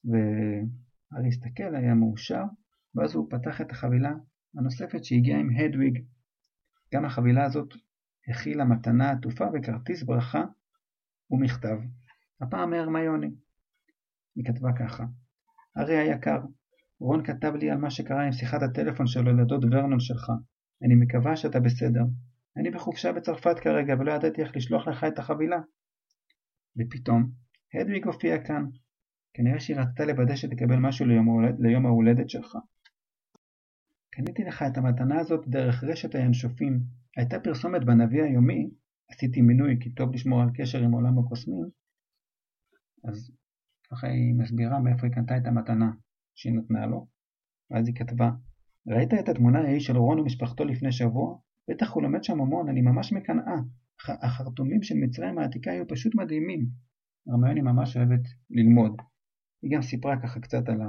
והארי 0.05 1.27
הסתכל, 1.27 1.75
היה 1.75 1.93
מאושר, 1.93 2.43
ואז 2.95 3.15
הוא 3.15 3.27
פתח 3.29 3.61
את 3.61 3.71
החבילה 3.71 4.11
הנוספת 4.57 5.03
שהגיעה 5.03 5.39
עם 5.39 5.49
הדוויג. 5.49 6.03
גם 6.93 7.05
החבילה 7.05 7.43
הזאת 7.43 7.73
הכילה 8.27 8.65
מתנה 8.65 9.11
עטופה 9.11 9.45
וכרטיס 9.53 10.03
ברכה 10.03 10.43
ומכתב, 11.31 11.77
הפעם 12.41 12.69
מהרמיוני. 12.69 13.31
היא 14.35 14.45
כתבה 14.45 14.69
ככה: 14.79 15.03
ארי 15.77 15.97
היקר, 15.97 16.39
רון 16.99 17.25
כתב 17.25 17.53
לי 17.55 17.71
על 17.71 17.77
מה 17.77 17.89
שקרה 17.89 18.25
עם 18.25 18.31
שיחת 18.31 18.61
הטלפון 18.61 19.07
שלו 19.07 19.37
לדוד 19.37 19.65
ורנון 19.65 19.99
שלך. 19.99 20.31
אני 20.83 20.95
מקווה 20.95 21.35
שאתה 21.35 21.59
בסדר. 21.59 22.03
אני 22.57 22.71
בחופשה 22.71 23.11
בצרפת 23.11 23.59
כרגע 23.59 23.93
ולא 23.99 24.11
ידעתי 24.11 24.41
איך 24.41 24.55
לשלוח 24.55 24.87
לך 24.87 25.03
את 25.03 25.19
החבילה. 25.19 25.59
ופתאום, 26.77 27.29
הדוויג 27.73 28.05
הופיע 28.05 28.43
כאן. 28.43 28.65
כנראה 29.33 29.59
שהיא 29.59 29.77
רצתה 29.77 30.05
לוודא 30.05 30.35
שתקבל 30.35 30.75
משהו 30.75 31.05
ליום, 31.05 31.45
ליום 31.59 31.85
ההולדת 31.85 32.29
שלך. 32.29 32.57
קניתי 34.15 34.43
לך 34.43 34.63
את 34.63 34.77
המתנה 34.77 35.19
הזאת 35.19 35.47
דרך 35.47 35.83
רשת 35.83 36.15
הינשופים. 36.15 36.79
הייתה 37.17 37.39
פרסומת 37.39 37.83
בנביא 37.83 38.23
היומי, 38.23 38.69
עשיתי 39.11 39.41
מינוי 39.41 39.77
כי 39.79 39.89
טוב 39.89 40.13
לשמור 40.13 40.41
על 40.41 40.49
קשר 40.53 40.83
עם 40.83 40.91
עולם 40.91 41.19
הקוסמים, 41.19 41.69
אז 43.03 43.31
ככה 43.91 44.07
היא 44.07 44.35
מסבירה 44.37 44.79
מאיפה 44.79 45.07
היא 45.07 45.13
קנתה 45.13 45.37
את 45.37 45.45
המתנה 45.45 45.91
שהיא 46.35 46.53
נתנה 46.53 46.85
לו, 46.85 47.07
ואז 47.71 47.87
היא 47.87 47.95
כתבה 47.95 48.31
ראית 48.87 49.13
את 49.13 49.29
התמונה 49.29 49.59
ההיא 49.59 49.79
של 49.79 49.97
רון 49.97 50.19
ומשפחתו 50.19 50.65
לפני 50.65 50.91
שבוע? 50.91 51.37
בטח 51.69 51.91
הוא 51.91 52.03
לומד 52.03 52.23
שם 52.23 52.41
המון, 52.41 52.69
אני 52.69 52.81
ממש 52.81 53.13
מקנאה. 53.13 53.55
החרטומים 54.07 54.83
של 54.83 54.95
מצרים 54.95 55.37
העתיקה 55.37 55.71
היו 55.71 55.87
פשוט 55.87 56.15
מדהימים. 56.15 56.65
הרמיוני 57.27 57.61
ממש 57.61 57.97
אוהבת 57.97 58.21
ללמוד. 58.49 59.01
היא 59.61 59.71
גם 59.75 59.81
סיפרה 59.81 60.21
ככה 60.21 60.39
קצת 60.39 60.69
על 60.69 60.81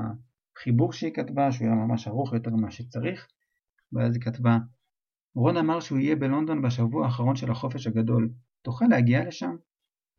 החיבור 0.56 0.92
שהיא 0.92 1.14
כתבה, 1.14 1.52
שהוא 1.52 1.66
היה 1.66 1.76
ממש 1.76 2.08
ארוך 2.08 2.32
יותר 2.32 2.50
ממה 2.50 2.70
שצריך, 2.70 3.26
ואז 3.92 4.14
היא 4.14 4.22
כתבה 4.22 4.58
רון 5.34 5.56
אמר 5.56 5.80
שהוא 5.80 5.98
יהיה 5.98 6.16
בלונדון 6.16 6.62
בשבוע 6.62 7.06
האחרון 7.06 7.36
של 7.36 7.50
החופש 7.50 7.86
הגדול. 7.86 8.30
תוכל 8.62 8.84
להגיע 8.90 9.25
לשם? 9.25 9.56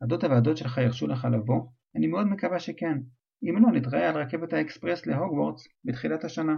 הדוד 0.01 0.23
והדוד 0.23 0.57
שלך 0.57 0.77
ירשו 0.77 1.07
לך 1.07 1.27
לבוא? 1.31 1.61
אני 1.95 2.07
מאוד 2.07 2.27
מקווה 2.27 2.59
שכן. 2.59 2.97
אם 3.43 3.55
לא, 3.61 3.71
נתראה 3.71 4.09
על 4.09 4.17
רכבת 4.17 4.53
האקספרס 4.53 5.05
להוגוורטס 5.05 5.67
בתחילת 5.85 6.23
השנה. 6.23 6.55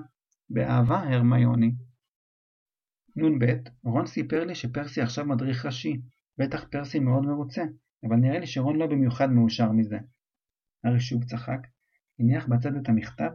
באהבה 0.49 0.99
הרמיוני. 0.99 1.71
נ"ב 3.15 3.45
רון 3.83 4.05
סיפר 4.05 4.45
לי 4.45 4.55
שפרסי 4.55 5.01
עכשיו 5.01 5.25
מדריך 5.25 5.65
ראשי. 5.65 6.01
בטח 6.37 6.65
פרסי 6.71 6.99
מאוד 6.99 7.25
מרוצה, 7.25 7.63
אבל 8.07 8.15
נראה 8.15 8.39
לי 8.39 8.47
שרון 8.47 8.75
לא 8.75 8.87
במיוחד 8.87 9.29
מאושר 9.31 9.71
מזה. 9.71 9.97
הארי 10.83 10.99
שוב 10.99 11.23
צחק, 11.23 11.59
הניח 12.19 12.47
בצד 12.47 12.75
את 12.75 12.89
המכתב 12.89 13.29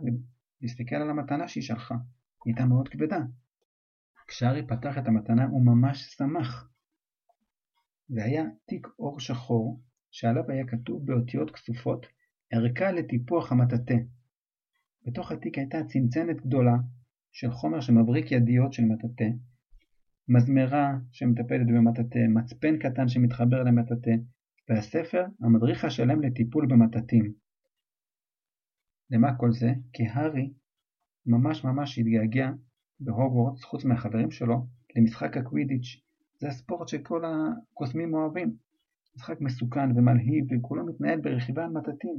והסתכל 0.64 0.96
על 0.96 1.10
המתנה 1.10 1.48
שהיא 1.48 1.62
שלחה. 1.62 1.94
היא 1.94 2.52
הייתה 2.52 2.64
מאוד 2.66 2.88
כבדה. 2.88 3.18
כשארי 4.26 4.66
פתח 4.66 4.98
את 4.98 5.06
המתנה 5.06 5.44
הוא 5.44 5.66
ממש 5.66 6.14
שמח. 6.16 6.70
זה 8.08 8.24
היה 8.24 8.44
תיק 8.66 8.86
אור 8.98 9.20
שחור, 9.20 9.80
שעליו 10.10 10.50
היה 10.50 10.66
כתוב 10.66 11.06
באותיות 11.06 11.50
כסופות 11.50 12.06
ערכה 12.50 12.92
לטיפוח 12.92 13.52
המטאטא. 13.52 13.94
בתוך 15.06 15.32
התיק 15.32 15.58
הייתה 15.58 15.78
צנצנת 15.84 16.36
גדולה 16.46 16.76
של 17.32 17.50
חומר 17.50 17.80
שמבריק 17.80 18.32
ידיות 18.32 18.72
של 18.72 18.82
מטאטא, 18.82 19.28
מזמרה 20.28 20.98
שמטפלת 21.12 21.66
במטאטא, 21.66 22.18
מצפן 22.28 22.78
קטן 22.78 23.08
שמתחבר 23.08 23.62
למטאטא, 23.62 24.14
והספר 24.68 25.26
המדריך 25.42 25.84
השלם 25.84 26.22
לטיפול 26.22 26.66
במטאטים. 26.66 27.43
למה 29.14 29.34
כל 29.38 29.52
זה? 29.52 29.72
כי 29.92 30.02
הארי 30.06 30.52
ממש 31.26 31.64
ממש 31.64 31.98
התגעגע 31.98 32.50
בהוגוורטס, 33.00 33.64
חוץ 33.64 33.84
מהחברים 33.84 34.30
שלו, 34.30 34.66
למשחק 34.96 35.36
הקווידיץ'. 35.36 36.00
זה 36.40 36.48
הספורט 36.48 36.88
שכל 36.88 37.22
הקוסמים 37.24 38.14
אוהבים. 38.14 38.56
משחק 39.16 39.40
מסוכן 39.40 39.98
ומלהיב 39.98 40.44
וכולו 40.52 40.86
מתנהל 40.86 41.20
ברכיבה 41.20 41.64
על 41.64 41.70
מטאטים. 41.70 42.16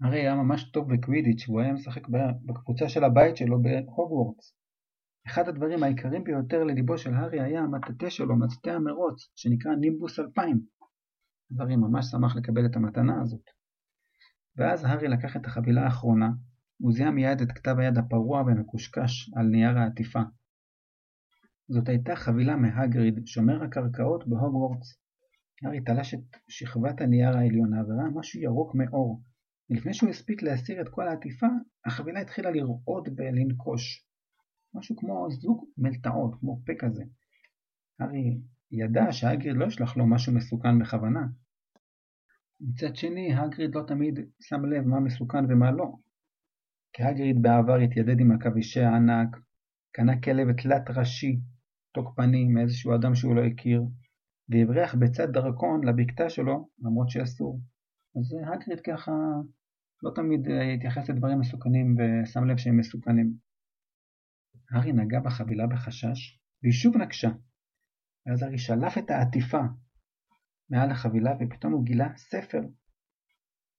הארי 0.00 0.20
היה 0.20 0.34
ממש 0.34 0.70
טוב 0.70 0.94
בקווידיץ' 0.94 1.48
והוא 1.48 1.60
היה 1.60 1.72
משחק 1.72 2.08
בקבוצה 2.46 2.88
של 2.88 3.04
הבית 3.04 3.36
שלו 3.36 3.62
בהוגוורטס. 3.62 4.56
אחד 5.26 5.48
הדברים 5.48 5.82
העיקריים 5.82 6.24
ביותר 6.24 6.64
לליבו 6.64 6.98
של 6.98 7.14
הארי 7.14 7.40
היה 7.40 7.60
המטאטא 7.60 8.10
שלו, 8.10 8.36
מטאטא 8.36 8.70
המרוץ, 8.70 9.28
שנקרא 9.34 9.74
נימבוס 9.74 10.18
2000. 10.18 10.60
הארי 11.58 11.76
ממש 11.76 12.06
שמח 12.06 12.36
לקבל 12.36 12.66
את 12.66 12.76
המתנה 12.76 13.22
הזאת. 13.22 13.61
ואז 14.56 14.84
הארי 14.84 15.08
לקח 15.08 15.36
את 15.36 15.46
החבילה 15.46 15.84
האחרונה, 15.84 16.30
הוא 16.78 16.92
זיהה 16.92 17.10
מיד 17.10 17.40
את 17.40 17.52
כתב 17.52 17.74
היד 17.78 17.98
הפרוע 17.98 18.42
ומקושקש 18.42 19.30
על 19.36 19.46
נייר 19.46 19.78
העטיפה. 19.78 20.20
זאת 21.68 21.88
הייתה 21.88 22.16
חבילה 22.16 22.56
מהגריד, 22.56 23.26
שומר 23.26 23.62
הקרקעות 23.64 24.28
בהוגוורטס. 24.28 25.02
הארי 25.62 25.80
תלש 25.80 26.14
את 26.14 26.36
שכבת 26.48 27.00
הנייר 27.00 27.36
העליונה 27.36 27.82
וראה 27.82 28.10
משהו 28.14 28.40
ירוק 28.40 28.74
מאור. 28.74 29.22
ולפני 29.70 29.94
שהוא 29.94 30.10
הספיק 30.10 30.42
להסיר 30.42 30.80
את 30.80 30.88
כל 30.88 31.08
העטיפה, 31.08 31.46
החבילה 31.86 32.20
התחילה 32.20 32.50
לרעוד 32.50 33.08
ולנקוש. 33.16 34.06
משהו 34.74 34.96
כמו 34.96 35.30
זוג 35.30 35.64
מלטעות, 35.78 36.34
כמו 36.40 36.60
פה 36.66 36.72
כזה. 36.78 37.04
הארי 38.00 38.38
ידע 38.70 39.12
שהגריד 39.12 39.56
לא 39.56 39.66
ישלח 39.66 39.96
לו 39.96 40.06
משהו 40.06 40.34
מסוכן 40.34 40.78
בכוונה. 40.78 41.26
מצד 42.68 42.96
שני, 42.96 43.34
הגריד 43.34 43.74
לא 43.74 43.82
תמיד 43.86 44.18
שם 44.40 44.64
לב 44.64 44.86
מה 44.86 45.00
מסוכן 45.00 45.44
ומה 45.48 45.70
לא. 45.70 45.92
כי 46.92 47.02
הגריד 47.02 47.42
בעבר 47.42 47.76
התיידד 47.76 48.20
עם 48.20 48.32
עכבישי 48.32 48.80
הענק, 48.80 49.36
קנה 49.92 50.20
כלב 50.20 50.52
תלת 50.52 50.90
ראשי, 50.96 51.40
תוקפני, 51.94 52.48
מאיזשהו 52.48 52.94
אדם 52.94 53.14
שהוא 53.14 53.36
לא 53.36 53.44
הכיר, 53.44 53.82
והבריח 54.48 54.94
בצד 54.94 55.32
דרקון 55.32 55.84
לבקתה 55.84 56.30
שלו, 56.30 56.68
למרות 56.78 57.10
שאסור. 57.10 57.60
אז 58.16 58.36
הגריד 58.52 58.80
ככה 58.80 59.12
לא 60.02 60.10
תמיד 60.14 60.48
התייחס 60.76 61.10
לדברים 61.10 61.40
מסוכנים 61.40 61.96
ושם 61.96 62.44
לב 62.44 62.56
שהם 62.56 62.76
מסוכנים. 62.76 63.32
הארי 64.70 64.92
נגע 64.92 65.20
בחבילה 65.20 65.66
בחשש, 65.66 66.40
והיא 66.62 66.72
שוב 66.72 66.96
נקשה. 66.96 67.30
ואז 68.26 68.42
הארי 68.42 68.58
שלף 68.58 68.98
את 68.98 69.10
העטיפה 69.10 69.62
מעל 70.70 70.90
החבילה, 70.90 71.32
ופתאום 71.40 71.72
הוא 71.72 71.84
גילה 71.84 72.16
ספר. 72.16 72.60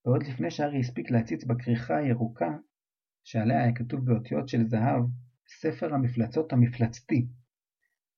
ועוד 0.05 0.23
לפני 0.23 0.51
שהארי 0.51 0.79
הספיק 0.79 1.11
להציץ 1.11 1.43
בכריכה 1.43 1.97
הירוקה, 1.97 2.49
שעליה 3.23 3.63
היה 3.63 3.75
כתוב 3.75 4.05
באותיות 4.05 4.49
של 4.49 4.67
זהב, 4.67 5.03
ספר 5.47 5.93
המפלצות 5.93 6.53
המפלצתי. 6.53 7.27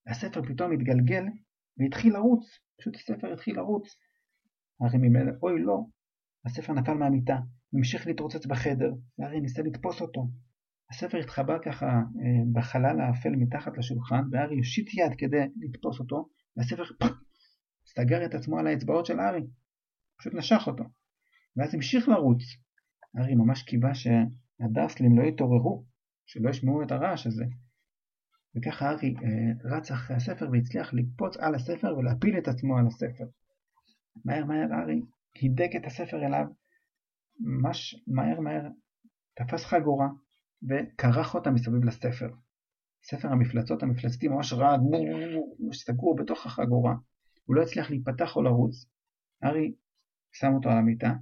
הספר 0.08 0.41
פתאום 0.41 0.71
התגלגל 0.71 1.23
והתחיל 1.78 2.13
לרוץ, 2.13 2.60
פשוט 2.80 2.95
הספר 2.95 3.34
התחיל 3.34 3.56
לרוץ. 3.56 3.95
הארי 4.82 4.97
ממילא, 4.97 5.32
אוי 5.43 5.62
לא, 5.62 5.86
הספר 6.45 6.73
נפל 6.73 6.93
מהמיטה, 6.93 7.38
המשיך 7.73 8.08
להתרוצץ 8.08 8.45
בחדר, 8.45 8.91
והארי 9.19 9.41
ניסה 9.41 9.62
לתפוס 9.62 10.01
אותו, 10.01 10.28
הספר 10.91 11.17
התחבא 11.17 11.58
ככה 11.65 11.86
אה, 11.86 12.43
בחלל 12.54 13.01
האפל 13.01 13.30
מתחת 13.30 13.78
לשולחן, 13.78 14.21
והארי 14.32 14.58
הושיט 14.58 14.93
יד 14.93 15.12
כדי 15.17 15.45
לתפוס 15.62 15.99
אותו, 15.99 16.30
והספר 16.58 16.84
פח, 16.99 17.21
סגר 17.86 18.26
את 18.26 18.34
עצמו 18.34 18.60
על 18.60 18.67
האצבעות 18.67 19.06
של 19.06 19.19
הארי, 19.19 19.48
פשוט 20.19 20.34
נשך 20.34 20.63
אותו, 20.67 20.84
ואז 21.58 21.76
המשיך 21.76 22.10
לרוץ. 22.10 22.41
הארי 23.15 23.36
ממש 23.36 23.63
קיווה 23.63 23.91
שהדרסלים 23.95 25.19
לא 25.19 25.24
יתעוררו, 25.24 25.86
שלא 26.26 26.50
ישמעו 26.50 26.84
את 26.84 26.91
הרעש 26.91 27.28
הזה. 27.28 27.45
וככה 28.56 28.89
הארי 28.89 29.15
אה, 29.24 29.78
רץ 29.78 29.91
אחרי 29.91 30.15
הספר 30.15 30.50
והצליח 30.52 30.93
לקפוץ 30.93 31.38
על 31.38 31.56
הספר 31.56 31.98
ולהפיל 31.98 32.38
את 32.38 32.48
עצמו 32.48 32.78
על 32.78 32.88
הספר. 32.88 33.26
מהר 34.26 34.45
מהר 34.45 34.74
הארי 34.74 35.02
הידק 35.36 35.69
את 35.76 35.86
הספר 35.86 36.26
אליו, 36.26 36.45
ממש 37.39 38.04
מהר 38.08 38.39
מהר 38.39 38.67
תפס 39.34 39.65
חגורה, 39.65 40.08
וכרך 40.69 41.36
אותה 41.36 41.52
מסביב 41.52 41.84
לספר. 41.84 42.30
ספר 43.04 43.28
המפלצות 43.28 43.84
המפלצתי 43.84 44.28
ממש 44.28 44.54
רעד, 44.54 44.80
סגור 45.74 46.15
בתוך 46.15 46.45
החגורה. 46.45 46.93
הוא 47.45 47.55
לא 47.55 47.62
הצליח 47.62 47.89
להיפתח 47.89 48.36
או 48.36 48.41
לרוץ. 48.41 48.86
הארי 49.41 49.73
שם 50.31 50.53
אותו 50.53 50.69
על 50.69 50.77
המיטה 50.77 51.13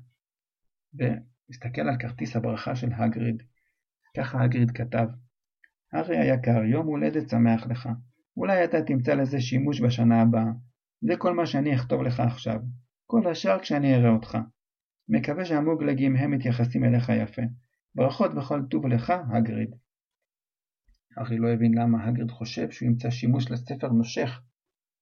והסתכל 0.94 1.82
על 1.82 1.98
כרטיס 2.00 2.36
הברכה 2.36 2.76
של 2.76 2.94
הגריד. 2.94 3.44
ככה 4.18 4.44
הגריד 4.44 4.72
כתב: 4.72 5.08
הארי 5.94 6.18
היקר, 6.18 6.64
יום 6.64 6.88
הולדת 6.88 7.30
שמח 7.30 7.66
לך. 7.66 7.90
אולי 8.38 8.64
אתה 8.64 8.82
תמצא 8.82 9.14
לזה 9.14 9.42
שימוש 9.42 9.82
בשנה 9.82 10.22
הבאה. 10.22 10.52
זה 11.02 11.14
כל 11.18 11.34
מה 11.34 11.46
שאני 11.46 11.76
אכתוב 11.76 12.02
לך 12.02 12.20
עכשיו. 12.20 12.60
כל 13.06 13.32
השאר 13.32 13.60
כשאני 13.60 13.96
אראה 13.96 14.10
אותך. 14.10 14.38
מקווה 15.10 15.46
שהמוגלגים 15.46 16.16
הם 16.16 16.32
מתייחסים 16.32 16.84
אליך 16.84 17.10
יפה. 17.10 17.42
ברכות 17.96 18.32
וכל 18.38 18.62
טוב 18.70 18.88
לך, 18.88 19.14
הגריד. 19.38 19.76
הארי 21.18 21.38
לא 21.38 21.50
הבין 21.54 21.74
למה 21.74 22.08
הגריד 22.08 22.32
חושב 22.32 22.72
שהוא 22.72 22.90
ימצא 22.90 23.10
שימוש 23.10 23.52
לספר 23.52 23.88
נושך 23.88 24.42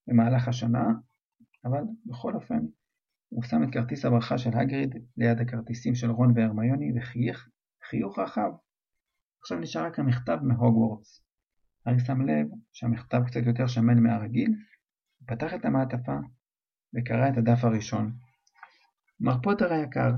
במהלך 0.08 0.48
השנה, 0.48 0.86
אבל 1.66 1.82
בכל 2.06 2.36
אופן 2.36 2.60
הוא 3.30 3.44
שם 3.44 3.64
את 3.64 3.74
כרטיס 3.74 4.06
הברכה 4.06 4.38
של 4.38 4.50
הגריד 4.58 4.96
ליד 5.18 5.42
הכרטיסים 5.42 5.96
של 5.96 6.12
רון 6.12 6.34
והרמיוני 6.36 6.92
וחייך 6.96 7.50
חיוך 7.90 8.20
רחב. 8.20 8.52
עכשיו 9.40 9.60
נשאר 9.60 9.86
רק 9.86 10.00
המכתב 10.00 10.38
מהוגוורטס. 10.44 11.24
הארי 11.86 12.00
שם 12.00 12.22
לב 12.22 12.48
שהמכתב 12.74 13.22
קצת 13.28 13.42
יותר 13.46 13.68
שמן 13.68 14.00
מהרגיל, 14.04 14.52
פתח 15.28 15.54
את 15.54 15.66
המעטפה 15.66 16.18
וקרא 16.96 17.30
את 17.30 17.38
הדף 17.38 17.64
הראשון. 17.64 18.14
מר 19.20 19.42
פוטר 19.44 19.74
היקר, 19.74 20.12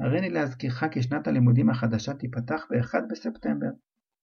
הריני 0.00 0.30
להזכירך 0.30 0.84
כי 0.92 1.02
שנת 1.02 1.26
הלימודים 1.26 1.70
החדשה 1.70 2.14
תיפתח 2.14 2.66
ב-1 2.70 2.94
בספטמבר. 3.10 3.70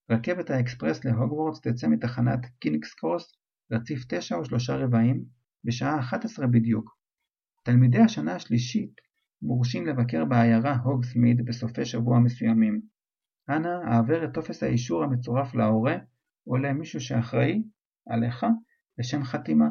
רכבת 0.10 0.49
האקספרס 0.49 1.05
להוגוורטס 1.05 1.62
תצא 1.62 1.88
מתחנת 1.88 2.39
קינגס 2.60 2.93
קרוס, 2.93 3.34
רציף 3.71 4.05
9 4.07 4.39
ושלושה 4.39 4.75
רבעים, 4.75 5.25
בשעה 5.63 6.00
11 6.00 6.47
בדיוק. 6.47 6.97
תלמידי 7.63 8.00
השנה 8.00 8.36
השלישית 8.36 8.93
מורשים 9.41 9.88
לבקר 9.88 10.26
בעיירה 10.26 10.76
הוגסמיד 10.76 11.45
בסופי 11.45 11.86
שבוע 11.86 12.19
מסוימים. 12.19 12.82
אנא 13.50 13.67
העבר 13.67 14.26
את 14.26 14.34
טופס 14.34 14.63
האישור 14.63 15.04
המצורף 15.04 15.56
להורה 15.56 15.97
או 16.47 16.58
למישהו 16.58 17.02
שאחראי 17.02 17.63
עליך 18.10 18.45
לשם 18.97 19.24
חתימה. 19.24 19.67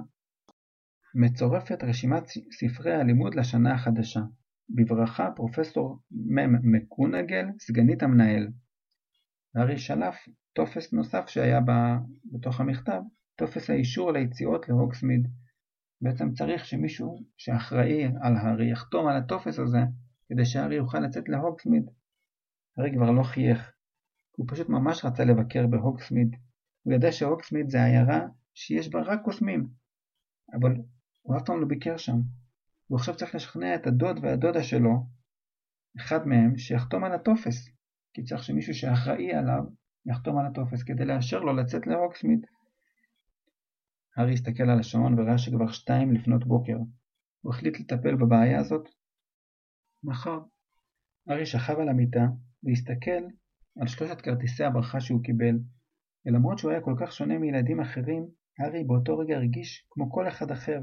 מצורפת 1.15 1.85
רשימת 1.85 2.23
ספרי 2.53 2.95
הלימוד 2.95 3.35
לשנה 3.35 3.75
החדשה. 3.75 4.21
בברכה 4.75 5.31
פרופסור 5.37 5.99
מ' 6.13 6.73
מקגונגל, 6.73 7.47
סגנית 7.61 8.03
המנהל. 8.03 8.49
הארי 9.55 9.79
שלף 9.79 10.17
טופס 10.53 10.93
נוסף 10.93 11.29
שהיה 11.29 11.61
בתוך 12.33 12.61
המכתב, 12.61 13.01
טופס 13.37 13.71
האישור 13.71 14.13
ליציאות 14.13 14.69
להוגסמיד. 14.69 15.29
בעצם 16.01 16.33
צריך 16.33 16.65
שמישהו 16.65 17.23
שאחראי 17.37 18.05
על 18.05 18.37
הארי 18.37 18.71
יחתום 18.73 19.07
על 19.07 19.17
הטופס 19.17 19.59
הזה 19.59 19.79
כדי 20.29 20.45
שהארי 20.45 20.75
יוכל 20.75 20.99
לצאת 20.99 21.29
להוגסמיד. 21.29 21.91
הארי 22.77 22.93
כבר 22.95 23.11
לא 23.11 23.23
חייך, 23.23 23.73
הוא 24.37 24.47
פשוט 24.49 24.69
ממש 24.69 25.05
רצה 25.05 25.25
לבקר 25.25 25.67
בהוגסמיד. 25.67 26.37
הוא 26.83 26.95
ידע 26.95 27.13
שהוגסמיד 27.13 27.71
זה 27.71 27.85
עיירה 27.85 28.21
שיש 28.55 28.89
בה 28.89 29.03
רק 29.03 29.21
קוסמים, 29.25 29.69
אבל 30.61 30.73
הוא 31.23 31.37
אף 31.37 31.43
פעם 31.47 31.61
לא 31.61 31.67
ביקר 31.67 31.97
שם. 31.97 32.21
הוא 32.87 32.99
עכשיו 32.99 33.17
צריך 33.17 33.35
לשכנע 33.35 33.75
את 33.75 33.87
הדוד 33.87 34.19
והדודה 34.23 34.63
שלו, 34.63 35.07
אחד 35.97 36.27
מהם, 36.27 36.59
שיחתום 36.59 37.05
על 37.05 37.13
הטופס, 37.13 37.69
כי 38.15 38.25
צריך 38.25 38.43
שמישהו 38.43 38.75
שאחראי 38.75 39.33
עליו 39.33 39.65
יחתום 40.07 40.39
על 40.39 40.47
הטופס 40.47 40.83
כדי 40.83 41.05
לאשר 41.05 41.41
לו 41.41 41.57
לצאת 41.57 41.87
להוגסמיד. 41.87 42.47
הארי 44.17 44.33
הסתכל 44.33 44.63
על 44.63 44.81
השעון 44.81 45.19
וראה 45.19 45.39
שכבר 45.39 45.73
שתיים 45.73 46.13
לפנות 46.13 46.45
בוקר. 46.45 46.77
הוא 47.41 47.55
החליט 47.55 47.81
לטפל 47.81 48.15
בבעיה 48.15 48.61
הזאת 48.61 48.89
מחר. 50.05 50.39
הארי 51.29 51.47
שכב 51.47 51.79
על 51.79 51.89
המיטה 51.89 52.27
והסתכל 52.63 53.23
על 53.81 53.87
שלושת 53.87 54.21
כרטיסי 54.21 54.65
הברכה 54.65 55.01
שהוא 55.01 55.23
קיבל, 55.23 55.59
ולמרות 56.27 56.59
שהוא 56.59 56.71
היה 56.71 56.81
כל 56.81 56.95
כך 57.01 57.13
שונה 57.13 57.39
מילדים 57.39 57.81
אחרים, 57.81 58.29
הארי 58.59 58.85
באותו 58.85 59.19
רגע 59.19 59.37
הרגיש 59.37 59.87
כמו 59.91 60.11
כל 60.11 60.29
אחד 60.29 60.51
אחר. 60.51 60.81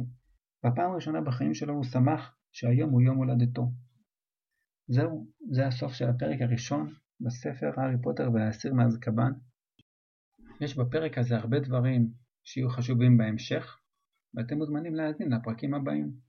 בפעם 0.65 0.91
הראשונה 0.91 1.21
בחיים 1.21 1.53
שלו 1.53 1.73
הוא 1.73 1.83
שמח 1.83 2.37
שהיום 2.51 2.89
הוא 2.89 3.01
יום 3.01 3.17
הולדתו. 3.17 3.71
זהו, 4.87 5.27
זה 5.51 5.67
הסוף 5.67 5.93
של 5.93 6.09
הפרק 6.09 6.41
הראשון 6.41 6.93
בספר 7.19 7.71
הארי 7.77 7.95
פוטר 8.03 8.31
והאסיר 8.33 8.73
מאזקבאן. 8.73 9.31
יש 10.61 10.77
בפרק 10.77 11.17
הזה 11.17 11.37
הרבה 11.37 11.59
דברים 11.59 12.11
שיהיו 12.47 12.69
חשובים 12.69 13.17
בהמשך, 13.17 13.79
ואתם 14.33 14.57
מוזמנים 14.57 14.95
להאזין 14.95 15.33
לפרקים 15.33 15.73
הבאים. 15.73 16.26